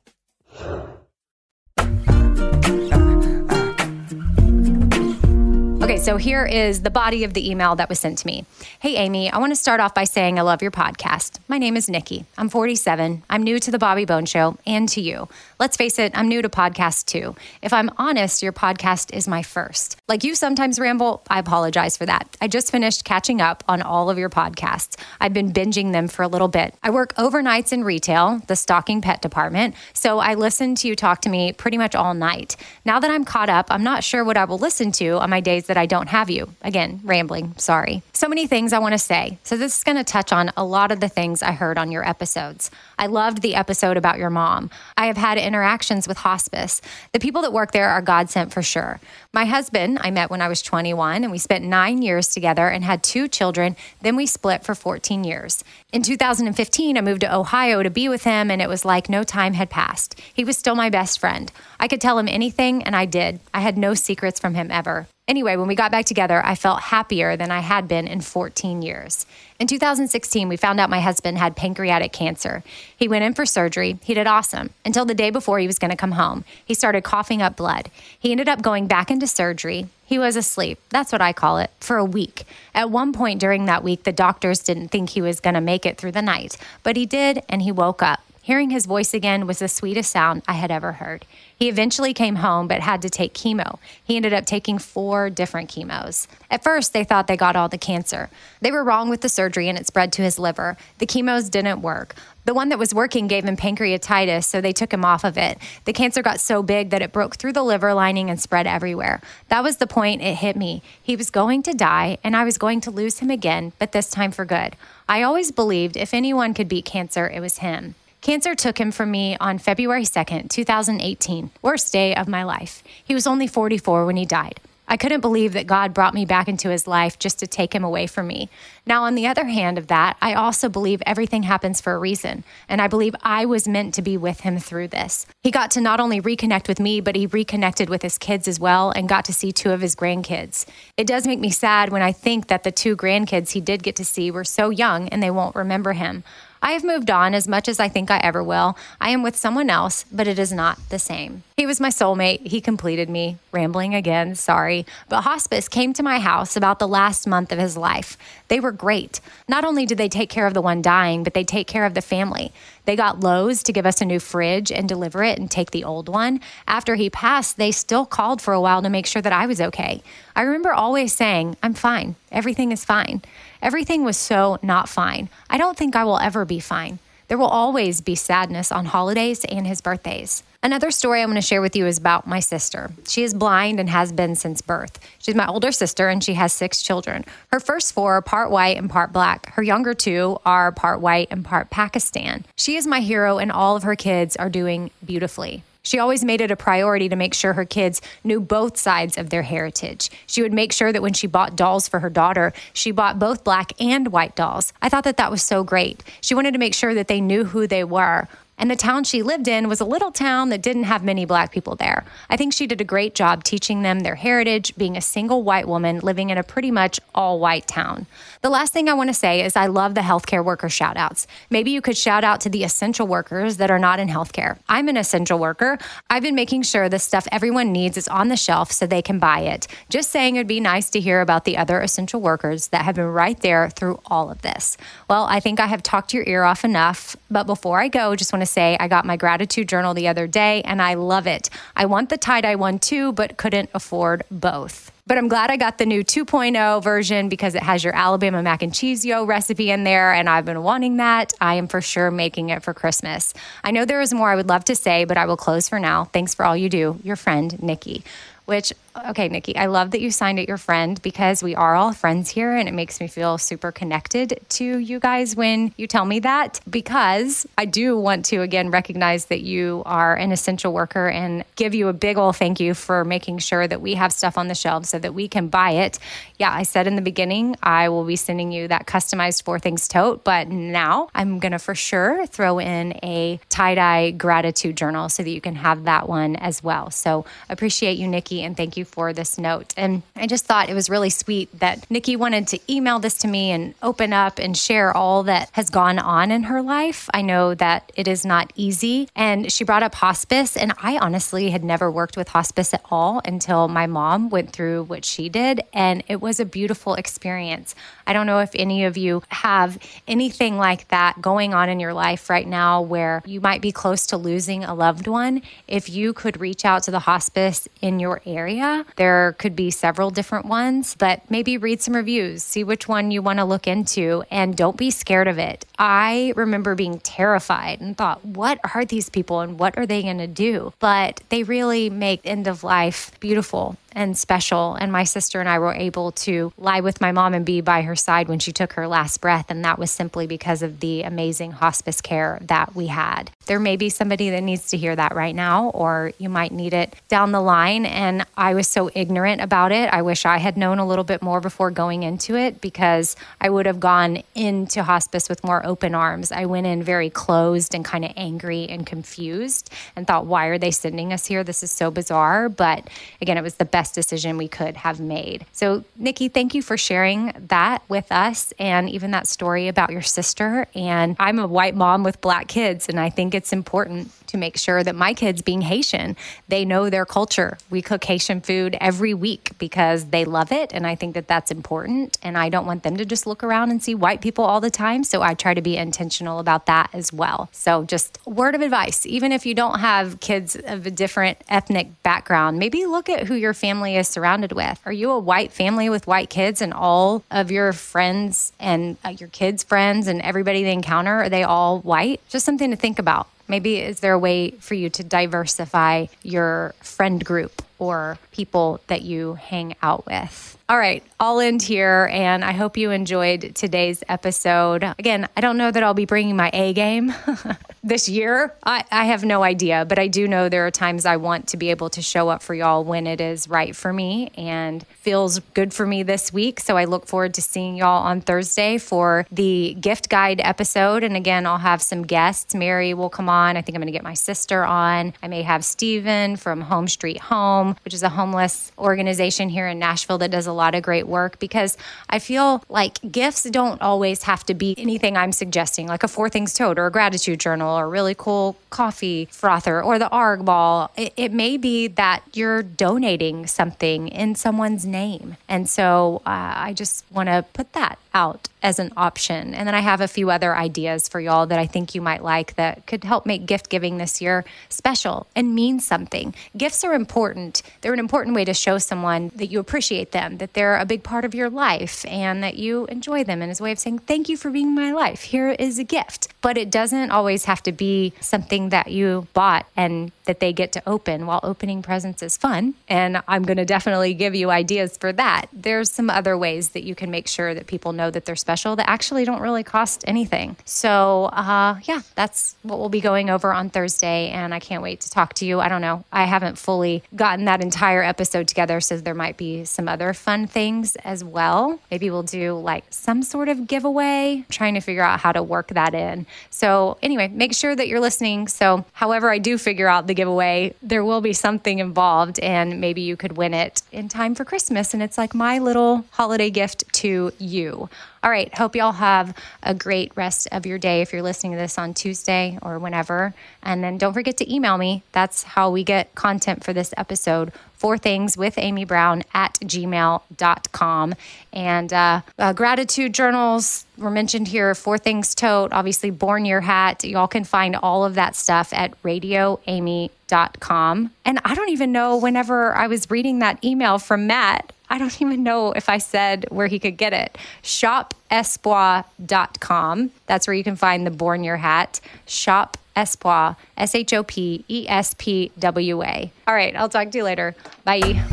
Okay, 5.84 5.98
so 5.98 6.16
here 6.16 6.46
is 6.46 6.82
the 6.82 6.90
body 6.90 7.26
of 7.26 7.34
the 7.34 7.52
email 7.52 7.76
that 7.76 7.90
was 7.90 8.00
sent 8.00 8.20
to 8.20 8.26
me. 8.26 8.46
Hey, 8.80 8.96
Amy, 8.96 9.30
I 9.30 9.38
want 9.40 9.52
to 9.52 9.56
start 9.58 9.82
off 9.82 9.94
by 9.94 10.06
saying 10.06 10.40
I 10.40 10.42
love 10.42 10.62
your 10.62 10.72
podcast. 10.72 11.40
My 11.50 11.58
name 11.58 11.76
is 11.76 11.90
Nikki. 11.90 12.24
I'm 12.38 12.48
47. 12.48 13.22
I'm 13.30 13.44
new 13.44 13.60
to 13.60 13.70
the 13.70 13.78
Bobby 13.78 14.06
Bones 14.06 14.30
Show 14.30 14.58
and 14.66 14.88
to 14.88 15.02
you. 15.02 15.28
Let's 15.60 15.76
face 15.76 16.00
it, 16.00 16.14
I'm 16.16 16.30
new 16.30 16.42
to 16.42 16.48
podcasts 16.48 17.06
too. 17.06 17.36
If 17.62 17.74
I'm 17.74 17.90
honest, 17.98 18.42
your 18.42 18.54
podcast 18.54 19.14
is 19.14 19.28
my 19.28 19.44
first. 19.44 19.98
Like 20.08 20.24
you 20.24 20.36
sometimes 20.36 20.80
ramble, 20.80 21.22
I 21.30 21.40
apologize 21.40 21.98
for 21.98 22.06
that. 22.06 22.38
I 22.40 22.48
just 22.48 22.72
finished 22.72 23.04
catching 23.04 23.42
up 23.42 23.62
on 23.68 23.82
all 23.82 24.10
of 24.10 24.18
your 24.18 24.30
podcasts. 24.30 24.98
I've 25.20 25.34
been 25.34 25.52
binging 25.52 25.92
them 25.92 26.08
for 26.08 26.24
a 26.24 26.30
little 26.30 26.48
bit. 26.48 26.76
I 26.82 26.92
work 26.92 27.14
overnights 27.16 27.74
in 27.74 27.84
retail, 27.84 28.42
the 28.48 28.56
stocking 28.56 29.02
pet 29.02 29.22
department, 29.22 29.76
so 29.92 30.20
I 30.20 30.36
listen 30.36 30.76
to 30.76 30.88
you 30.88 30.96
talk 30.96 31.20
to 31.24 31.30
me 31.30 31.52
pretty 31.52 31.78
much 31.78 31.94
all 31.94 32.14
night. 32.14 32.56
Now 32.86 33.02
that 33.02 33.12
I'm 33.12 33.26
caught 33.26 33.50
up, 33.50 33.68
I'm 33.70 33.84
not 33.84 34.06
sure 34.06 34.24
what 34.24 34.38
I 34.38 34.46
will 34.46 34.60
listen 34.60 34.94
to 34.94 35.18
on 35.20 35.30
my 35.30 35.42
days 35.42 35.68
I 35.78 35.86
don't 35.86 36.08
have 36.08 36.30
you. 36.30 36.50
Again, 36.62 37.02
rambling, 37.04 37.56
sorry. 37.58 38.04
So 38.14 38.28
many 38.28 38.48
things 38.48 38.74
I 38.74 38.80
want 38.80 38.94
to 38.94 39.00
say. 39.00 39.38
So, 39.44 39.58
this 39.58 39.78
is 39.78 39.84
going 39.84 39.98
to 39.98 40.04
touch 40.04 40.32
on 40.32 40.52
a 40.56 40.64
lot 40.64 40.92
of 40.92 41.00
the 41.00 41.10
things 41.10 41.42
I 41.42 41.52
heard 41.52 41.78
on 41.78 41.92
your 41.92 42.08
episodes. 42.08 42.72
I 42.98 43.08
loved 43.08 43.42
the 43.42 43.56
episode 43.56 43.98
about 43.98 44.18
your 44.18 44.30
mom. 44.30 44.70
I 44.98 45.08
have 45.08 45.18
had 45.18 45.38
interactions 45.38 46.08
with 46.08 46.18
hospice. 46.18 46.82
The 47.12 47.20
people 47.20 47.42
that 47.42 47.54
work 47.54 47.72
there 47.72 47.90
are 47.90 48.02
God 48.02 48.30
sent 48.30 48.54
for 48.54 48.62
sure. 48.62 49.00
My 49.34 49.46
husband, 49.46 50.00
I 50.02 50.12
met 50.12 50.30
when 50.30 50.42
I 50.42 50.48
was 50.48 50.62
21, 50.62 51.24
and 51.24 51.32
we 51.32 51.38
spent 51.38 51.66
nine 51.66 52.02
years 52.02 52.28
together 52.28 52.68
and 52.68 52.84
had 52.84 53.04
two 53.04 53.28
children. 53.28 53.76
Then 54.02 54.16
we 54.16 54.26
split 54.26 54.64
for 54.64 54.76
14 54.76 55.24
years. 55.24 55.64
In 55.92 56.04
2015, 56.04 56.98
I 56.98 57.02
moved 57.02 57.22
to 57.22 57.36
Ohio 57.36 57.84
to 57.84 57.90
be 57.90 58.10
with 58.10 58.24
him, 58.24 58.52
and 58.52 58.62
it 58.62 58.70
was 58.70 58.86
like 58.86 59.10
no 59.10 59.24
time 59.24 59.54
had 59.54 59.70
passed. 59.70 60.20
He 60.34 60.44
was 60.44 60.58
still 60.58 60.76
my 60.76 60.90
best 60.90 61.20
friend. 61.20 61.52
I 61.80 61.88
could 61.88 62.02
tell 62.02 62.20
him 62.20 62.28
anything, 62.28 62.84
and 62.84 62.96
I 62.96 63.06
did. 63.06 63.40
I 63.54 63.62
had 63.62 63.78
no 63.78 63.94
secrets 63.94 64.40
from 64.40 64.56
him 64.56 64.70
ever. 64.72 65.08
Anyway, 65.26 65.56
when 65.56 65.70
we 65.70 65.76
got 65.76 65.90
back 65.90 66.04
together, 66.04 66.46
I 66.46 66.54
felt 66.54 66.82
happier 66.82 67.38
than 67.38 67.50
I 67.50 67.60
had 67.60 67.88
been 67.88 68.08
in 68.08 68.20
14 68.20 68.82
years. 68.82 69.26
In 69.58 69.68
2016, 69.68 70.50
we 70.50 70.58
found 70.58 70.82
out 70.82 70.90
my 70.90 71.00
husband 71.00 71.38
had 71.38 71.56
pancreatic 71.56 72.12
cancer. 72.12 72.62
He 72.98 73.08
went 73.08 73.24
in 73.24 73.34
for 73.34 73.46
surgery. 73.46 73.98
He 74.04 74.14
did 74.14 74.28
awesome 74.28 74.72
until 74.84 75.06
the 75.06 75.14
day 75.14 75.30
before 75.30 75.60
he 75.60 75.68
was 75.68 75.80
going 75.80 75.92
to 75.92 75.98
come 75.98 76.12
home. 76.12 76.44
He 76.66 76.74
started 76.74 77.06
coughing 77.06 77.42
up 77.42 77.56
blood. 77.56 77.90
He 78.20 78.32
ended 78.32 78.50
up 78.50 78.62
going 78.62 78.88
back 78.88 79.10
into 79.10 79.26
surgery. 79.26 79.88
He 80.06 80.20
was 80.20 80.36
asleep. 80.36 80.78
That's 80.90 81.14
what 81.14 81.22
I 81.22 81.32
call 81.32 81.58
it, 81.58 81.72
for 81.80 81.96
a 81.96 82.04
week. 82.04 82.44
At 82.76 82.92
one 82.92 83.14
point 83.14 83.40
during 83.40 83.64
that 83.66 83.82
week, 83.82 84.04
the 84.04 84.12
doctors 84.12 84.60
didn't 84.60 84.90
think 84.90 85.12
he 85.12 85.22
was 85.22 85.40
going 85.40 85.54
to 85.56 85.62
make 85.62 85.86
it 85.86 85.98
through 85.98 86.12
the 86.12 86.22
night, 86.22 86.58
but 86.84 86.98
he 86.98 87.06
did, 87.06 87.44
and 87.48 87.62
he 87.62 87.72
woke 87.72 88.04
up. 88.04 88.20
Hearing 88.44 88.72
his 88.72 88.86
voice 88.86 89.14
again 89.14 89.48
was 89.48 89.60
the 89.60 89.70
sweetest 89.70 90.12
sound 90.12 90.44
I 90.50 90.54
had 90.56 90.70
ever 90.70 90.92
heard. 90.92 91.26
He 91.56 91.70
eventually 91.70 92.14
came 92.14 92.36
home 92.36 92.68
but 92.68 92.82
had 92.82 93.02
to 93.04 93.10
take 93.10 93.34
chemo. 93.34 93.80
He 94.04 94.18
ended 94.18 94.34
up 94.34 94.46
taking 94.46 94.80
four 94.80 95.30
different 95.30 95.70
chemos. 95.70 96.28
At 96.52 96.62
first, 96.62 96.92
they 96.92 97.06
thought 97.06 97.28
they 97.28 97.38
got 97.38 97.56
all 97.56 97.70
the 97.70 97.78
cancer. 97.78 98.30
They 98.60 98.70
were 98.70 98.84
wrong 98.84 99.08
with 99.08 99.22
the 99.22 99.30
surgery 99.30 99.70
and 99.70 99.78
it 99.78 99.88
spread 99.88 100.12
to 100.14 100.22
his 100.22 100.38
liver. 100.38 100.76
The 100.98 101.06
chemos 101.06 101.50
didn't 101.50 101.82
work. 101.82 102.16
The 102.44 102.54
one 102.54 102.68
that 102.68 102.80
was 102.80 102.94
working 102.94 103.28
gave 103.28 103.46
him 103.46 103.56
pancreatitis, 103.56 104.44
so 104.44 104.60
they 104.60 104.74
took 104.74 104.92
him 104.92 105.06
off 105.06 105.24
of 105.24 105.38
it. 105.38 105.58
The 105.86 105.94
cancer 105.94 106.22
got 106.22 106.42
so 106.42 106.62
big 106.62 106.90
that 106.90 107.02
it 107.02 107.14
broke 107.14 107.38
through 107.38 107.54
the 107.54 107.64
liver 107.64 107.94
lining 107.94 108.30
and 108.30 108.42
spread 108.42 108.68
everywhere. 108.68 109.22
That 109.48 109.64
was 109.64 109.78
the 109.78 109.88
point 109.88 110.22
it 110.22 110.36
hit 110.36 110.58
me. 110.58 110.82
He 111.02 111.16
was 111.16 111.30
going 111.30 111.64
to 111.64 111.74
die, 111.74 112.18
and 112.26 112.36
I 112.36 112.44
was 112.44 112.58
going 112.58 112.82
to 112.82 112.92
lose 112.92 113.20
him 113.20 113.30
again, 113.30 113.72
but 113.80 113.94
this 113.94 114.10
time 114.10 114.34
for 114.34 114.44
good. 114.44 114.76
I 115.08 115.22
always 115.22 115.54
believed 115.54 115.96
if 115.96 116.14
anyone 116.14 116.54
could 116.54 116.68
beat 116.68 116.84
cancer, 116.84 117.30
it 117.30 117.40
was 117.40 117.60
him. 117.60 117.96
Cancer 118.24 118.56
took 118.56 118.78
him 118.78 118.94
from 118.94 119.12
me 119.12 119.36
on 119.42 119.58
February 119.58 120.04
2nd, 120.04 120.50
2018, 120.50 121.52
worst 121.62 121.92
day 121.92 122.16
of 122.16 122.26
my 122.26 122.44
life. 122.44 122.82
He 123.04 123.14
was 123.14 123.28
only 123.28 123.48
44 123.48 124.06
when 124.06 124.16
he 124.16 124.26
died. 124.26 124.62
I 124.88 124.96
couldn't 124.96 125.20
believe 125.20 125.52
that 125.54 125.68
God 125.68 125.94
brought 125.94 126.14
me 126.14 126.24
back 126.24 126.48
into 126.48 126.70
his 126.70 126.88
life 126.88 127.20
just 127.20 127.40
to 127.40 127.48
take 127.48 127.76
him 127.76 127.84
away 127.84 128.08
from 128.08 128.28
me. 128.28 128.50
Now, 128.86 129.04
on 129.04 129.16
the 129.16 129.28
other 129.28 129.44
hand 129.44 129.78
of 129.78 129.88
that, 129.88 130.16
I 130.22 130.36
also 130.36 130.70
believe 130.70 131.04
everything 131.06 131.44
happens 131.44 131.82
for 131.82 131.94
a 131.94 132.00
reason, 132.00 132.46
and 132.70 132.82
I 132.82 132.88
believe 132.88 133.14
I 133.24 133.44
was 133.44 133.68
meant 133.68 133.94
to 133.96 134.02
be 134.02 134.16
with 134.16 134.40
him 134.40 134.58
through 134.58 134.88
this. 134.88 135.26
He 135.42 135.52
got 135.52 135.72
to 135.72 135.82
not 135.82 136.00
only 136.00 136.22
reconnect 136.22 136.70
with 136.70 136.80
me, 136.80 137.02
but 137.02 137.18
he 137.18 137.26
reconnected 137.26 137.90
with 137.90 138.04
his 138.04 138.18
kids 138.18 138.48
as 138.48 138.58
well 138.58 138.92
and 138.92 139.10
got 139.10 139.26
to 139.26 139.34
see 139.34 139.52
two 139.52 139.72
of 139.72 139.82
his 139.82 139.98
grandkids. 139.98 140.66
It 140.96 141.08
does 141.08 141.28
make 141.28 141.40
me 141.40 141.50
sad 141.50 141.90
when 141.90 142.02
I 142.02 142.14
think 142.14 142.48
that 142.48 142.64
the 142.64 142.72
two 142.72 142.96
grandkids 142.96 143.52
he 143.52 143.60
did 143.60 143.84
get 143.84 143.98
to 143.98 144.06
see 144.06 144.32
were 144.32 144.46
so 144.46 144.70
young 144.70 145.10
and 145.10 145.22
they 145.22 145.32
won't 145.32 145.58
remember 145.58 145.92
him. 145.92 146.24
I 146.64 146.72
have 146.72 146.84
moved 146.86 147.12
on 147.12 147.34
as 147.34 147.46
much 147.46 147.68
as 147.68 147.78
I 147.78 147.90
think 147.90 148.10
I 148.10 148.20
ever 148.24 148.42
will. 148.42 148.78
I 149.02 149.10
am 149.10 149.22
with 149.22 149.36
someone 149.36 149.70
else, 149.70 150.06
but 150.10 150.30
it 150.30 150.40
is 150.40 150.54
not 150.54 150.80
the 150.88 150.98
same. 150.98 151.44
He 151.58 151.66
was 151.66 151.82
my 151.82 151.90
soulmate. 151.90 152.48
He 152.48 152.62
completed 152.62 153.10
me. 153.10 153.38
Rambling 153.52 153.94
again, 153.94 154.34
sorry. 154.36 154.86
But 155.10 155.24
hospice 155.24 155.68
came 155.68 155.92
to 155.92 156.02
my 156.04 156.20
house 156.20 156.56
about 156.56 156.80
the 156.80 156.88
last 156.88 157.28
month 157.28 157.52
of 157.52 157.60
his 157.60 157.76
life. 157.76 158.18
They 158.48 158.62
were 158.62 158.72
great. 158.72 159.20
Not 159.50 159.66
only 159.66 159.86
did 159.86 159.98
they 159.98 160.08
take 160.08 160.30
care 160.30 160.48
of 160.48 160.54
the 160.54 160.62
one 160.62 160.82
dying, 160.82 161.24
but 161.24 161.34
they 161.34 161.44
take 161.44 161.68
care 161.68 161.86
of 161.86 161.96
the 161.96 162.02
family. 162.02 162.54
They 162.86 162.96
got 162.96 163.20
Lowe's 163.20 163.62
to 163.64 163.74
give 163.74 163.86
us 163.86 164.02
a 164.02 164.06
new 164.06 164.20
fridge 164.20 164.72
and 164.72 164.88
deliver 164.88 165.22
it 165.24 165.40
and 165.40 165.52
take 165.52 165.72
the 165.72 165.84
old 165.84 166.08
one. 166.08 166.40
After 166.66 166.96
he 166.96 167.10
passed, 167.10 167.58
they 167.58 167.72
still 167.72 168.06
called 168.06 168.42
for 168.42 168.54
a 168.54 168.62
while 168.62 168.82
to 168.82 168.90
make 168.90 169.06
sure 169.06 169.22
that 169.22 169.34
I 169.34 169.46
was 169.48 169.60
okay. 169.60 170.02
I 170.36 170.42
remember 170.42 170.74
always 170.74 171.14
saying, 171.14 171.58
I'm 171.62 171.74
fine. 171.74 172.16
Everything 172.32 172.72
is 172.72 172.84
fine. 172.86 173.22
Everything 173.64 174.04
was 174.04 174.18
so 174.18 174.60
not 174.62 174.90
fine. 174.90 175.30
I 175.50 175.58
don't 175.58 175.78
think 175.78 175.96
I 175.96 176.04
will 176.04 176.20
ever 176.20 176.44
be 176.44 176.60
fine. 176.60 177.00
There 177.30 177.38
will 177.38 177.48
always 177.48 178.02
be 178.02 178.14
sadness 178.14 178.74
on 178.74 178.88
holidays 178.88 179.46
and 179.46 179.66
his 179.66 179.80
birthdays. 179.80 180.44
Another 180.62 180.92
story 180.92 181.22
I'm 181.22 181.30
going 181.30 181.36
to 181.36 181.42
share 181.42 181.62
with 181.62 181.74
you 181.74 181.86
is 181.88 181.98
about 181.98 182.28
my 182.28 182.42
sister. 182.42 182.92
She 183.08 183.24
is 183.24 183.34
blind 183.34 183.80
and 183.80 183.90
has 183.90 184.12
been 184.12 184.36
since 184.36 184.62
birth. 184.62 185.00
She's 185.18 185.34
my 185.34 185.48
older 185.48 185.72
sister 185.72 186.10
and 186.10 186.22
she 186.22 186.34
has 186.34 186.52
six 186.52 186.84
children. 186.84 187.24
Her 187.54 187.62
first 187.62 187.94
four 187.94 188.16
are 188.16 188.22
part 188.22 188.52
white 188.52 188.76
and 188.76 188.90
part 188.90 189.14
black. 189.14 189.54
Her 189.54 189.64
younger 189.64 189.94
two 189.94 190.40
are 190.46 190.74
part 190.74 191.00
white 191.00 191.30
and 191.32 191.46
part 191.46 191.70
Pakistan. 191.70 192.44
She 192.58 192.76
is 192.76 192.86
my 192.86 193.00
hero 193.00 193.38
and 193.38 193.50
all 193.50 193.78
of 193.78 193.84
her 193.84 193.96
kids 193.96 194.36
are 194.36 194.50
doing 194.50 194.92
beautifully. 195.06 195.64
She 195.86 196.00
always 196.00 196.24
made 196.24 196.40
it 196.40 196.50
a 196.50 196.56
priority 196.56 197.10
to 197.10 197.16
make 197.18 197.34
sure 197.34 197.54
her 197.54 197.66
kids 197.66 198.02
knew 198.24 198.40
both 198.40 198.78
sides 198.78 199.18
of 199.18 199.30
their 199.30 199.42
heritage. 199.42 200.10
She 200.26 200.42
would 200.42 200.54
make 200.54 200.72
sure 200.72 200.94
that 200.94 201.02
when 201.02 201.14
she 201.14 201.28
bought 201.28 201.58
dolls 201.58 201.90
for 201.90 202.00
her 202.00 202.10
daughter, 202.10 202.54
she 202.72 202.92
bought 202.92 203.20
both 203.20 203.44
black 203.44 203.74
and 203.82 204.08
white 204.08 204.34
dolls. 204.34 204.72
I 204.82 204.88
thought 204.88 205.04
that 205.04 205.18
that 205.18 205.30
was 205.30 205.44
so 205.44 205.62
great. 205.66 206.02
She 206.22 206.36
wanted 206.36 206.54
to 206.54 206.58
make 206.58 206.74
sure 206.74 206.94
that 206.94 207.10
they 207.10 207.20
knew 207.20 207.44
who 207.44 207.68
they 207.68 207.84
were. 207.84 208.30
And 208.58 208.72
the 208.72 208.78
town 208.78 209.04
she 209.04 209.24
lived 209.24 209.50
in 209.50 209.68
was 209.68 209.82
a 209.82 209.86
little 209.86 210.12
town 210.12 210.50
that 210.50 210.62
didn't 210.62 210.84
have 210.84 211.04
many 211.04 211.26
black 211.26 211.52
people 211.52 211.76
there. 211.76 212.06
I 212.30 212.38
think 212.38 212.54
she 212.54 212.68
did 212.68 212.80
a 212.80 212.86
great 212.86 213.14
job 213.14 213.44
teaching 213.44 213.82
them 213.82 214.02
their 214.02 214.16
heritage, 214.16 214.76
being 214.78 214.96
a 214.96 215.02
single 215.02 215.44
white 215.44 215.68
woman 215.68 216.00
living 216.00 216.30
in 216.30 216.38
a 216.38 216.44
pretty 216.44 216.72
much 216.72 217.00
all 217.14 217.40
white 217.40 217.68
town. 217.68 218.06
The 218.44 218.50
last 218.50 218.74
thing 218.74 218.90
I 218.90 218.94
want 218.94 219.10
to 219.10 219.14
say 219.14 219.42
is 219.46 219.56
I 219.56 219.68
love 219.68 219.96
the 219.96 220.02
healthcare 220.02 220.44
worker 220.44 220.68
shout 220.68 220.98
outs. 220.98 221.28
Maybe 221.50 221.72
you 221.72 221.80
could 221.80 221.96
shout 221.96 222.26
out 222.26 222.42
to 222.42 222.50
the 222.50 222.66
essential 222.66 223.08
workers 223.08 223.56
that 223.56 223.72
are 223.72 223.80
not 223.80 224.02
in 224.02 224.10
healthcare. 224.10 224.60
I'm 224.68 224.90
an 224.90 224.98
essential 224.98 225.40
worker. 225.40 225.78
I've 226.10 226.24
been 226.24 226.36
making 226.36 226.64
sure 226.64 226.90
the 226.90 227.00
stuff 227.00 227.26
everyone 227.32 227.72
needs 227.72 227.96
is 227.96 228.10
on 228.10 228.28
the 228.28 228.36
shelf 228.36 228.70
so 228.70 228.86
they 228.86 229.02
can 229.02 229.18
buy 229.18 229.40
it. 229.40 229.68
Just 229.88 230.10
saying 230.10 230.36
it'd 230.36 230.46
be 230.46 230.60
nice 230.60 230.90
to 230.90 231.00
hear 231.00 231.22
about 231.22 231.46
the 231.46 231.56
other 231.56 231.80
essential 231.80 232.20
workers 232.20 232.68
that 232.68 232.84
have 232.84 232.96
been 232.96 233.06
right 233.06 233.40
there 233.40 233.70
through 233.70 234.02
all 234.08 234.30
of 234.30 234.42
this. 234.42 234.76
Well, 235.10 235.24
I 235.24 235.40
think 235.40 235.62
I 235.62 235.68
have 235.68 235.82
talked 235.82 236.14
your 236.14 236.26
ear 236.28 236.44
off 236.44 236.66
enough, 236.66 237.16
but 237.32 237.46
before 237.46 237.80
I 237.80 237.88
go, 237.88 238.14
just 238.14 238.34
want 238.34 238.42
to 238.42 238.46
say 238.46 238.76
I 238.78 238.90
got 238.90 239.06
my 239.06 239.16
gratitude 239.16 239.70
journal 239.70 239.94
the 239.94 240.10
other 240.10 240.28
day 240.28 240.64
and 240.64 240.82
I 240.82 240.96
love 240.96 241.28
it. 241.28 241.50
I 241.78 241.86
want 241.86 242.10
the 242.10 242.18
tie 242.18 242.42
dye 242.42 242.56
one 242.56 242.80
too, 242.80 243.14
but 243.14 243.38
couldn't 243.38 243.70
afford 243.74 244.24
both. 244.30 244.93
But 245.06 245.18
I'm 245.18 245.28
glad 245.28 245.52
I 245.52 245.58
got 245.58 245.78
the 245.78 245.86
new 245.86 246.02
2.0 246.02 246.82
version 246.82 247.28
because 247.28 247.56
it 247.56 247.64
has 247.64 247.84
your 247.84 247.94
Alabama 247.94 248.42
mac 248.42 248.64
and 248.64 248.74
cheese 248.74 249.06
yo 249.06 249.26
recipe 249.26 249.70
in 249.70 249.84
there, 249.84 250.14
and 250.14 250.30
I've 250.30 250.46
been 250.46 250.64
wanting 250.64 250.98
that. 250.98 251.34
I 251.42 251.56
am 251.56 251.68
for 251.68 251.82
sure 251.82 252.10
making 252.10 252.50
it 252.50 252.64
for 252.64 252.74
Christmas. 252.74 253.34
I 253.64 253.72
know 253.72 253.84
there 253.84 254.02
is 254.02 254.14
more 254.14 254.32
I 254.32 254.36
would 254.36 254.48
love 254.48 254.64
to 254.66 254.76
say, 254.76 255.04
but 255.04 255.18
I 255.18 255.26
will 255.26 255.36
close 255.36 255.68
for 255.68 255.78
now. 255.78 256.06
Thanks 256.06 256.34
for 256.34 256.46
all 256.46 256.56
you 256.56 256.70
do. 256.70 257.00
Your 257.04 257.18
friend, 257.18 257.62
Nikki 257.62 258.04
which 258.46 258.74
okay 259.10 259.28
nikki 259.28 259.56
i 259.56 259.66
love 259.66 259.92
that 259.92 260.02
you 260.02 260.12
signed 260.12 260.40
it 260.40 260.48
your 260.48 260.58
friend 260.58 261.02
because 261.02 261.42
we 261.42 261.56
are 261.56 261.76
all 261.76 261.94
friends 261.94 262.30
here 262.30 262.56
and 262.56 262.68
it 262.68 262.74
makes 262.74 263.00
me 263.00 263.08
feel 263.08 263.38
super 263.38 263.72
connected 263.72 264.40
to 264.50 264.78
you 264.78 265.00
guys 265.00 265.36
when 265.36 265.74
you 265.78 265.88
tell 265.88 266.06
me 266.06 266.20
that 266.20 266.60
because 266.70 267.46
i 267.58 267.66
do 267.66 267.98
want 267.98 268.26
to 268.26 268.38
again 268.42 268.70
recognize 268.72 269.26
that 269.26 269.42
you 269.42 269.82
are 269.86 270.16
an 270.16 270.32
essential 270.32 270.74
worker 270.74 271.10
and 271.10 271.44
give 271.56 271.74
you 271.74 271.88
a 271.88 271.94
big 271.94 272.18
old 272.18 272.36
thank 272.36 272.60
you 272.60 272.74
for 272.74 273.04
making 273.04 273.38
sure 273.38 273.68
that 273.68 273.82
we 273.82 273.96
have 273.96 274.12
stuff 274.14 274.38
on 274.38 274.48
the 274.48 274.56
shelves 274.56 274.90
so 274.90 275.00
that 275.00 275.14
we 275.14 275.28
can 275.28 275.48
buy 275.48 275.72
it. 275.72 276.00
Yeah 276.38 276.52
i 276.52 276.64
said 276.64 276.88
in 276.88 276.96
the 276.96 277.02
beginning 277.02 277.56
i 277.64 277.90
will 277.90 278.06
be 278.06 278.16
sending 278.16 278.52
you 278.52 278.68
that 278.68 278.86
customized 278.86 279.44
four 279.44 279.60
things 279.60 279.88
tote 279.88 280.24
but 280.24 280.48
now 280.48 281.10
i'm 281.16 281.40
gonna 281.40 281.60
for 281.60 281.76
sure 281.76 282.26
throw 282.28 282.60
in 282.60 282.94
a 283.04 283.40
tie-dye 283.50 284.12
gratitude 284.12 284.76
journal 284.76 285.10
so 285.10 285.24
that 285.24 285.30
you 285.30 285.42
can 285.42 285.56
have 285.56 285.84
that 285.86 286.08
one 286.08 286.36
as 286.38 286.64
well. 286.64 286.90
So 286.92 287.26
appreciate 287.50 287.98
you 287.98 288.08
Nikki 288.08 288.42
and 288.42 288.56
thank 288.56 288.78
you 288.78 288.83
for 288.84 289.14
this 289.14 289.38
note. 289.38 289.74
And 289.78 290.04
I 290.16 290.28
just 290.28 290.46
thought 290.46 290.70
it 290.70 290.74
was 290.74 290.90
really 290.90 291.10
sweet 291.10 291.50
that 291.60 291.90
Nikki 291.90 292.16
wanted 292.16 292.48
to 292.50 292.60
email 292.72 293.00
this 293.00 293.18
to 293.20 293.28
me 293.28 293.52
and 293.52 293.74
open 293.82 294.14
up 294.14 294.40
and 294.40 294.58
share 294.58 294.96
all 294.96 295.24
that 295.24 295.50
has 295.54 295.70
gone 295.70 296.00
on 296.00 296.32
in 296.32 296.44
her 296.44 296.62
life. 296.62 297.10
I 297.14 297.22
know 297.22 297.54
that 297.56 297.92
it 297.96 298.08
is 298.08 298.26
not 298.26 298.52
easy. 298.56 299.10
And 299.16 299.52
she 299.52 299.64
brought 299.64 299.84
up 299.84 299.96
hospice. 299.96 300.56
And 300.56 300.74
I 300.82 300.98
honestly 300.98 301.50
had 301.50 301.64
never 301.64 301.90
worked 301.92 302.18
with 302.18 302.30
hospice 302.30 302.74
at 302.74 302.82
all 302.90 303.22
until 303.26 303.68
my 303.68 303.88
mom 303.88 304.30
went 304.30 304.52
through 304.52 304.84
what 304.84 305.06
she 305.06 305.30
did. 305.30 305.62
And 305.74 306.04
it 306.08 306.22
was 306.22 306.40
a 306.40 306.46
beautiful 306.46 306.96
experience. 306.96 307.76
I 308.06 308.14
don't 308.14 308.28
know 308.28 308.40
if 308.40 308.52
any 308.56 308.86
of 308.86 308.98
you 308.98 309.24
have 309.30 309.78
anything 310.08 310.58
like 310.58 310.88
that 310.90 311.22
going 311.22 311.54
on 311.54 311.70
in 311.70 311.80
your 311.80 311.94
life 311.94 312.30
right 312.30 312.48
now 312.48 312.82
where 312.82 313.22
you 313.26 313.40
might 313.42 313.62
be 313.62 313.72
close 313.72 314.06
to 314.08 314.18
losing 314.18 314.64
a 314.64 314.74
loved 314.74 315.08
one. 315.08 315.42
If 315.68 315.90
you 315.90 316.14
could 316.14 316.40
reach 316.40 316.66
out 316.66 316.84
to 316.84 316.92
the 316.92 317.00
hospice 317.00 317.68
in 317.82 318.00
your 318.00 318.22
area, 318.26 318.73
there 318.96 319.36
could 319.40 319.56
be 319.56 319.72
several 319.72 320.10
different 320.10 320.46
ones, 320.46 320.96
but 320.98 321.22
maybe 321.30 321.58
read 321.58 321.82
some 321.82 321.96
reviews, 321.96 322.44
see 322.44 322.64
which 322.64 322.88
one 322.88 323.12
you 323.12 323.22
want 323.22 323.40
to 323.40 323.46
look 323.46 323.68
into, 323.68 324.24
and 324.32 324.56
don't 324.56 324.78
be 324.78 324.92
scared 324.92 325.28
of 325.28 325.38
it. 325.38 325.66
I 325.78 326.34
remember 326.36 326.76
being 326.76 327.00
terrified 327.00 327.82
and 327.82 327.98
thought, 327.98 328.24
what 328.26 328.60
are 328.74 328.86
these 328.86 329.10
people 329.10 329.42
and 329.42 329.60
what 329.60 329.78
are 329.78 329.86
they 329.86 330.02
going 330.02 330.18
to 330.18 330.28
do? 330.28 330.74
But 330.80 331.22
they 331.30 331.44
really 331.44 331.90
make 331.90 332.22
end 332.24 332.48
of 332.48 332.64
life 332.64 333.12
beautiful 333.20 333.78
and 333.94 334.18
special. 334.18 334.76
And 334.76 334.92
my 334.92 335.04
sister 335.04 335.40
and 335.40 335.50
I 335.50 335.60
were 335.60 335.74
able 335.74 336.12
to 336.12 336.52
lie 336.58 336.82
with 336.82 337.02
my 337.02 337.12
mom 337.12 337.34
and 337.34 337.46
be 337.46 337.62
by 337.62 337.82
her 337.84 337.96
side 337.96 338.28
when 338.28 338.40
she 338.40 338.52
took 338.52 338.74
her 338.74 338.88
last 338.88 339.22
breath. 339.22 339.48
And 339.50 339.64
that 339.66 339.80
was 339.80 339.92
simply 339.92 340.28
because 340.28 340.62
of 340.62 340.80
the 340.80 341.04
amazing 341.04 341.52
hospice 341.52 342.02
care 342.02 342.40
that 342.42 342.76
we 342.76 342.88
had. 342.88 343.32
There 343.46 343.60
may 343.60 343.76
be 343.76 343.90
somebody 343.90 344.30
that 344.30 344.42
needs 344.42 344.70
to 344.70 344.78
hear 344.78 344.96
that 344.96 345.16
right 345.16 345.36
now, 345.36 345.70
or 345.70 346.14
you 346.18 346.30
might 346.30 346.52
need 346.52 346.74
it 346.74 346.96
down 347.10 347.32
the 347.32 347.42
line. 347.42 347.86
And 347.86 348.26
I 348.38 348.54
was 348.54 348.68
so 348.68 348.90
ignorant 348.96 349.42
about 349.42 349.72
it. 349.72 349.90
I 349.94 350.02
wish 350.02 350.26
I 350.26 350.38
had 350.38 350.58
known 350.58 350.80
a 350.80 350.88
little 350.88 351.04
bit 351.04 351.22
more 351.22 351.42
before 351.42 351.72
going 351.72 352.04
into 352.04 352.36
it 352.36 352.62
because 352.62 353.16
I 353.42 353.50
would 353.50 353.66
have 353.66 353.80
gone 353.80 354.24
into 354.34 354.84
hospice 354.84 355.28
with 355.30 355.44
more 355.44 355.66
open 355.66 355.94
arms. 355.94 356.32
I 356.32 356.46
went 356.46 356.68
in 356.68 356.84
very 356.84 357.10
closed 357.10 357.76
and 357.76 357.84
kind 357.84 358.06
of 358.06 358.12
angry 358.16 358.68
and 358.70 358.86
confused 358.86 359.70
and 359.96 360.08
thought, 360.08 360.26
why 360.26 360.48
are 360.48 360.58
they 360.58 360.72
sending 360.72 361.12
us 361.12 361.26
here? 361.26 361.44
This 361.44 361.64
is 361.64 361.72
so 361.72 361.92
bizarre. 361.92 362.48
But 362.48 362.88
again, 363.22 363.38
it 363.38 363.44
was 363.44 363.56
the 363.56 363.66
best 363.66 363.83
decision 363.92 364.38
we 364.38 364.48
could 364.48 364.78
have 364.78 365.00
made. 365.00 365.46
So, 365.52 365.84
Nikki, 365.98 366.30
thank 366.30 366.54
you 366.54 366.62
for 366.62 366.78
sharing 366.78 367.34
that 367.48 367.84
with 367.90 368.12
us 368.12 368.54
and 368.60 368.90
even 368.90 369.12
that 369.12 369.28
story 369.28 369.68
about 369.68 369.92
your 369.92 370.02
sister. 370.02 370.68
And 370.76 371.16
I'm 371.20 371.40
a 371.40 371.48
white 371.48 371.76
mom 371.76 372.04
with 372.04 372.22
black 372.22 372.48
kids, 372.48 372.90
and 372.90 373.00
I 373.00 373.10
think 373.10 373.34
it's 373.34 373.54
important 373.54 374.12
to 374.34 374.38
make 374.38 374.58
sure 374.58 374.84
that 374.84 374.96
my 374.96 375.14
kids, 375.14 375.42
being 375.42 375.62
Haitian, 375.62 376.18
they 376.50 376.66
know 376.66 376.90
their 376.90 377.06
culture. 377.06 377.58
We 377.70 377.82
cook 377.82 378.04
Haitian 378.04 378.42
food 378.42 378.76
every 378.82 379.14
week 379.14 379.52
because 379.58 380.06
they 380.06 380.26
love 380.26 380.52
it. 380.52 380.74
And 380.74 380.86
I 380.86 380.96
think 380.96 381.14
that 381.14 381.28
that's 381.28 381.52
important. 381.52 382.18
And 382.22 382.38
I 382.38 382.50
don't 382.50 382.66
want 382.66 382.84
them 382.84 382.98
to 382.98 383.06
just 383.06 383.26
look 383.26 383.44
around 383.44 383.72
and 383.72 383.82
see 383.82 383.96
white 383.96 384.22
people 384.22 384.44
all 384.44 384.60
the 384.60 384.72
time. 384.72 385.04
So 385.04 385.22
I 385.22 385.34
try 385.34 385.54
to 385.54 385.62
be 385.62 385.78
intentional 385.78 386.40
about 386.40 386.66
that 386.66 386.90
as 386.94 387.14
well. 387.14 387.48
So, 387.52 387.84
just 387.86 388.20
word 388.26 388.56
of 388.56 388.62
advice 388.62 389.06
even 389.06 389.32
if 389.32 389.46
you 389.46 389.54
don't 389.54 389.80
have 389.80 390.20
kids 390.20 390.56
of 390.56 390.86
a 390.88 390.92
different 390.92 391.38
ethnic 391.48 392.02
background, 392.02 392.58
maybe 392.58 392.86
look 392.86 393.10
at 393.10 393.28
who 393.28 393.36
your 393.36 393.54
family 393.54 393.96
is 393.96 394.08
surrounded 394.08 394.52
with. 394.52 394.80
Are 394.86 394.92
you 394.92 395.12
a 395.12 395.20
white 395.20 395.52
family 395.52 395.90
with 395.90 396.08
white 396.08 396.30
kids 396.30 396.62
and 396.62 396.74
all 396.74 397.24
of 397.30 397.52
your 397.52 397.74
friends 397.74 398.52
and 398.60 398.98
uh, 399.06 399.10
your 399.10 399.30
kids' 399.30 399.64
friends 399.64 400.08
and 400.08 400.22
everybody 400.22 400.64
they 400.64 400.74
encounter, 400.74 401.24
are 401.24 401.30
they 401.30 401.44
all 401.44 401.80
white? 401.82 402.22
Just 402.30 402.46
something 402.46 402.72
to 402.72 402.76
think 402.76 402.98
about. 402.98 403.28
Maybe 403.54 403.78
is 403.78 404.00
there 404.00 404.14
a 404.14 404.18
way 404.18 404.50
for 404.50 404.74
you 404.74 404.90
to 404.90 405.04
diversify 405.04 406.08
your 406.24 406.74
friend 406.82 407.24
group 407.24 407.62
or 407.78 408.18
people 408.32 408.82
that 408.88 409.04
you 409.04 409.36
hang 409.36 409.76
out 409.84 410.08
with? 410.08 410.58
All 410.68 410.80
right, 410.80 411.04
I'll 411.24 411.40
end 411.40 411.62
here 411.62 412.10
and 412.12 412.44
I 412.44 412.52
hope 412.52 412.76
you 412.76 412.92
enjoyed 412.92 413.56
today's 413.56 414.04
episode. 414.10 414.84
Again, 415.00 415.30
I 415.38 415.40
don't 415.40 415.56
know 415.56 415.72
that 415.72 415.82
I'll 415.82 415.94
be 415.94 416.04
bringing 416.04 416.36
my 416.36 416.50
A 416.52 416.74
game 416.74 417.14
this 417.84 418.10
year. 418.10 418.54
I, 418.62 418.84
I 418.92 419.06
have 419.06 419.24
no 419.24 419.42
idea, 419.42 419.86
but 419.86 419.98
I 419.98 420.10
do 420.10 420.28
know 420.28 420.50
there 420.50 420.68
are 420.68 420.72
times 420.72 421.06
I 421.06 421.16
want 421.16 421.48
to 421.48 421.58
be 421.58 421.70
able 421.70 421.90
to 421.92 422.02
show 422.02 422.28
up 422.28 422.44
for 422.44 422.54
y'all 422.54 422.84
when 422.84 423.08
it 423.08 423.22
is 423.22 423.48
right 423.48 423.74
for 423.74 423.94
me 423.94 424.32
and 424.36 424.86
feels 424.88 425.40
good 425.54 425.74
for 425.74 425.86
me 425.86 426.04
this 426.04 426.34
week. 426.34 426.60
So 426.60 426.76
I 426.76 426.84
look 426.84 427.08
forward 427.08 427.36
to 427.36 427.42
seeing 427.42 427.78
y'all 427.78 428.04
on 428.04 428.20
Thursday 428.20 428.78
for 428.78 429.26
the 429.32 429.78
gift 429.80 430.10
guide 430.10 430.42
episode. 430.44 431.06
And 431.06 431.16
again, 431.16 431.46
I'll 431.46 431.58
have 431.58 431.82
some 431.82 432.04
guests. 432.04 432.54
Mary 432.54 432.94
will 432.94 433.10
come 433.10 433.30
on. 433.30 433.56
I 433.56 433.62
think 433.62 433.78
I'm 433.78 433.82
going 433.82 433.88
to 433.88 433.98
get 433.98 434.04
my 434.04 434.14
sister 434.14 434.66
on. 434.66 435.14
I 435.24 435.30
may 435.30 435.44
have 435.44 435.64
Steven 435.64 436.36
from 436.36 436.60
Home 436.60 436.90
Street 436.90 437.22
Home, 437.22 437.78
which 437.86 437.94
is 437.94 438.04
a 438.04 438.10
homeless 438.10 438.74
organization 438.78 439.48
here 439.48 439.70
in 439.70 439.80
Nashville 439.80 440.18
that 440.18 440.30
does 440.30 440.48
a 440.48 440.52
lot 440.52 440.76
of 440.76 440.84
great 440.84 441.08
work 441.08 441.13
because 441.40 441.78
I 442.10 442.20
feel 442.20 442.64
like 442.70 443.00
gifts 443.12 443.44
don't 443.44 443.82
always 443.82 444.24
have 444.24 444.44
to 444.46 444.54
be 444.54 444.76
anything 444.78 445.18
I'm 445.18 445.32
suggesting, 445.32 445.88
like 445.88 446.04
a 446.04 446.08
Four 446.08 446.30
Things 446.30 446.54
Tote 446.54 446.80
or 446.80 446.88
a 446.88 446.92
gratitude 446.92 447.40
journal 447.40 447.78
or 447.78 447.86
a 447.86 447.88
really 447.88 448.16
cool 448.16 448.58
coffee 448.70 449.28
frother 449.32 449.82
or 449.82 450.00
the 450.00 450.10
ARG 450.10 450.46
ball. 450.46 450.92
It, 450.98 451.14
it 451.16 451.32
may 451.32 451.58
be 451.58 451.88
that 451.88 452.24
you're 452.34 452.64
donating 452.64 453.48
something 453.48 454.08
in 454.08 454.36
someone's 454.36 454.86
name. 454.86 455.38
And 455.48 455.70
so 455.70 456.22
uh, 456.26 456.54
I 456.56 456.74
just 456.74 457.06
want 457.12 457.30
to 457.30 457.46
put 457.54 457.74
that 457.74 458.00
out 458.14 458.50
as 458.64 458.80
an 458.80 458.92
option. 458.96 459.54
And 459.54 459.68
then 459.68 459.76
I 459.76 459.82
have 459.82 460.00
a 460.00 460.08
few 460.08 460.32
other 460.32 460.56
ideas 460.56 461.08
for 461.08 461.20
y'all 461.20 461.46
that 461.48 461.60
I 461.60 461.68
think 461.68 461.94
you 461.94 462.02
might 462.02 462.24
like 462.24 462.56
that 462.56 462.88
could 462.88 463.04
help 463.04 463.26
make 463.26 463.46
gift 463.46 463.70
giving 463.70 463.98
this 463.98 464.22
year 464.22 464.46
special 464.70 465.28
and 465.36 465.54
mean 465.54 465.80
something. 465.80 466.34
Gifts 466.56 466.84
are 466.84 466.94
important. 466.94 467.62
They're 467.82 467.94
an 467.94 468.00
important 468.00 468.36
way 468.36 468.46
to 468.46 468.54
show 468.54 468.78
someone 468.78 469.32
that 469.36 469.48
you 469.48 469.60
appreciate 469.60 470.12
them, 470.12 470.38
that 470.38 470.54
they're 470.54 470.78
a 470.78 470.86
big 470.86 471.04
part 471.04 471.26
of 471.26 471.36
your 471.36 471.50
life, 471.50 472.06
and 472.06 472.42
that 472.42 472.56
you 472.56 472.86
enjoy 472.86 473.24
them. 473.24 473.42
And 473.42 473.52
it's 473.52 473.60
a 473.60 473.64
way 473.64 473.72
of 473.72 473.80
saying, 473.80 474.00
Thank 474.00 474.30
you 474.30 474.38
for 474.38 474.50
being 474.50 474.74
my 474.74 474.92
life. 474.92 475.24
Here 475.24 475.50
is 475.50 475.78
a 475.78 475.84
gift. 475.84 476.30
But 476.42 476.58
it 476.58 476.72
doesn't 476.72 477.12
always 477.12 477.46
have 477.46 477.64
to 477.64 477.72
be 477.72 478.14
something 478.20 478.70
that 478.70 478.92
you 478.92 479.28
bought 479.34 479.66
and 479.76 480.12
that 480.26 480.40
they 480.40 480.54
get 480.54 480.72
to 480.74 480.84
open. 480.88 481.26
While 481.26 481.42
opening 481.44 481.82
presents 481.82 482.24
is 482.24 482.38
fun, 482.38 482.76
and 482.88 483.22
I'm 483.28 483.44
going 483.44 483.58
to 483.58 483.66
definitely 483.66 484.14
give 484.14 484.36
you 484.36 484.50
ideas 484.50 484.98
for 484.98 485.12
that, 485.14 485.48
there's 485.52 485.92
some 485.92 486.10
other 486.10 486.38
ways 486.38 486.70
that 486.70 486.84
you 486.84 486.96
can 486.96 487.12
make 487.12 487.28
sure 487.28 487.54
that 487.54 487.68
people 487.68 487.94
know 487.94 488.03
that 488.10 488.26
they're 488.26 488.36
special 488.36 488.76
that 488.76 488.90
actually 488.90 489.26
don't 489.26 489.42
really 489.42 489.64
cost 489.64 490.04
anything. 490.08 490.56
So, 490.66 491.26
uh, 491.26 491.80
yeah, 491.84 492.02
that's 492.16 492.56
what 492.64 492.80
we'll 492.80 492.90
be 492.90 493.02
going 493.02 493.30
over 493.30 493.54
on 493.54 493.70
Thursday, 493.70 494.30
and 494.30 494.54
I 494.54 494.60
can't 494.60 494.84
wait 494.84 495.02
to 495.02 495.10
talk 495.10 495.34
to 495.36 495.46
you. 495.46 495.60
I 495.60 495.70
don't 495.70 495.82
know, 495.82 496.04
I 496.12 496.26
haven't 496.26 496.58
fully 496.58 497.04
gotten 497.16 497.46
that 497.46 497.62
entire 497.62 498.04
episode 498.04 498.48
together, 498.48 498.82
so 498.82 498.98
there 498.98 499.14
might 499.14 499.38
be 499.38 499.66
some 499.66 499.88
other 499.88 500.14
fun 500.14 500.48
things 500.48 500.96
as 500.98 501.24
well. 501.24 501.80
Maybe 501.92 502.10
we'll 502.10 502.24
do 502.24 502.60
like 502.60 502.86
some 502.90 503.24
sort 503.24 503.50
of 503.50 503.68
giveaway, 503.68 504.46
trying 504.50 504.74
to 504.76 504.82
figure 504.82 505.04
out 505.04 505.20
how 505.20 505.32
to 505.32 505.44
work 505.44 505.70
that 505.70 505.94
in. 505.94 506.26
So, 506.50 506.98
anyway, 507.02 507.28
make 507.28 507.54
sure 507.54 507.76
that 507.76 507.88
you're 507.88 508.00
listening. 508.00 508.48
So, 508.48 508.86
however, 508.94 509.30
I 509.30 509.38
do 509.38 509.58
figure 509.58 509.88
out 509.88 510.08
the 510.08 510.14
giveaway, 510.14 510.74
there 510.82 511.04
will 511.04 511.22
be 511.22 511.34
something 511.34 511.80
involved, 511.80 512.40
and 512.40 512.80
maybe 512.80 513.02
you 513.02 513.18
could 513.18 513.38
win 513.38 513.54
it 513.54 513.82
in 513.92 514.10
time 514.10 514.36
for 514.36 514.46
Christmas. 514.46 514.94
And 514.94 515.02
it's 515.02 515.18
like 515.18 515.34
my 515.34 515.60
little 515.60 516.06
holiday 516.12 516.50
gift 516.50 516.84
to 516.94 517.32
you. 517.40 517.90
All 518.24 518.30
right. 518.30 518.56
Hope 518.58 518.76
y'all 518.76 518.94
have 518.94 519.36
a 519.62 519.74
great 519.74 520.16
rest 520.16 520.48
of 520.52 520.66
your 520.66 520.78
day 520.78 521.02
if 521.02 521.12
you're 521.12 521.22
listening 521.22 521.52
to 521.52 521.58
this 521.58 521.78
on 521.78 521.94
Tuesday 521.94 522.58
or 522.62 522.80
whenever. 522.80 523.34
And 523.62 523.84
then 523.84 523.98
don't 523.98 524.14
forget 524.14 524.38
to 524.38 524.54
email 524.54 524.78
me. 524.78 525.04
That's 525.12 525.44
how 525.44 525.70
we 525.70 525.84
get 525.84 526.16
content 526.16 526.64
for 526.64 526.72
this 526.72 526.94
episode. 526.96 527.52
Four 527.74 527.98
things 527.98 528.38
with 528.38 528.58
Amy 528.58 528.86
Brown 528.86 529.24
at 529.34 529.56
gmail.com. 529.56 531.16
And 531.52 531.92
uh, 531.92 532.22
uh, 532.40 532.54
gratitude 532.54 533.14
journals 533.14 533.86
were 533.98 534.10
mentioned 534.10 534.48
here. 534.48 534.74
Four 534.74 534.98
things 534.98 535.36
tote, 535.36 535.74
obviously, 535.74 536.10
born 536.10 536.46
year 536.46 536.62
hat. 536.62 537.04
Y'all 537.04 537.28
can 537.28 537.44
find 537.44 537.76
all 537.76 538.06
of 538.06 538.16
that 538.16 538.38
stuff 538.38 538.72
at 538.72 539.02
radioamy.com. 539.04 541.12
And 541.26 541.40
I 541.44 541.56
don't 541.56 541.70
even 541.70 541.92
know 541.92 542.16
whenever 542.16 542.74
I 542.74 542.88
was 542.88 543.12
reading 543.12 543.40
that 543.40 543.62
email 543.66 544.00
from 544.00 544.28
Matt 544.28 544.72
I 544.94 544.98
don't 545.00 545.20
even 545.24 545.42
know 545.42 545.72
if 545.72 545.90
I 545.90 545.98
said 545.98 546.46
where 546.50 546.68
he 546.68 546.78
could 546.78 546.98
get 546.98 547.14
it. 547.14 547.36
ShopEspoir.com. 547.64 550.12
That's 550.28 550.46
where 550.46 550.54
you 550.54 550.64
can 550.64 550.76
find 550.76 551.08
the 551.08 551.10
Born 551.10 551.44
Year 551.44 551.58
Hat. 551.58 552.00
Shop 552.28 552.78
Espoir, 552.96 553.56
S 553.76 553.96
H 553.96 554.14
O 554.14 554.22
P 554.22 554.64
E 554.68 554.86
S 554.88 555.16
P 555.18 555.52
W 555.58 556.04
A. 556.04 556.32
All 556.48 556.54
right, 556.54 556.76
I'll 556.76 556.90
talk 556.90 557.10
to 557.10 557.18
you 557.18 557.24
later. 557.24 557.56
Bye. 557.84 558.24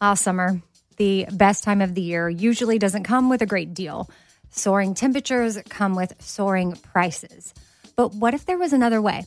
Ah, 0.00 0.14
summer, 0.14 0.62
the 0.96 1.26
best 1.32 1.64
time 1.64 1.82
of 1.82 1.94
the 1.94 2.00
year, 2.00 2.30
usually 2.30 2.78
doesn't 2.78 3.04
come 3.04 3.28
with 3.28 3.42
a 3.42 3.46
great 3.46 3.74
deal. 3.74 4.08
Soaring 4.48 4.94
temperatures 4.94 5.58
come 5.68 5.94
with 5.94 6.14
soaring 6.18 6.76
prices. 6.76 7.52
But 7.94 8.14
what 8.14 8.32
if 8.32 8.46
there 8.46 8.56
was 8.56 8.72
another 8.72 9.02
way? 9.02 9.26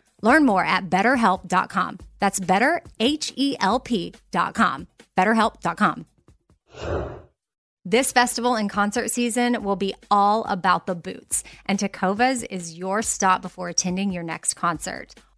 Learn 0.21 0.45
more 0.45 0.63
at 0.63 0.89
betterhelp.com. 0.89 1.99
That's 2.19 2.39
better, 2.39 2.81
H 2.99 3.33
E 3.35 3.55
L 3.59 3.79
P.com. 3.79 4.87
BetterHelp.com. 5.17 6.05
This 7.83 8.11
festival 8.11 8.53
and 8.55 8.69
concert 8.69 9.09
season 9.09 9.63
will 9.63 9.75
be 9.75 9.95
all 10.11 10.43
about 10.43 10.85
the 10.85 10.93
boots, 10.93 11.43
and 11.65 11.79
Tecovas 11.79 12.45
is 12.47 12.77
your 12.77 13.01
stop 13.01 13.41
before 13.41 13.69
attending 13.69 14.11
your 14.11 14.21
next 14.21 14.53
concert. 14.53 15.15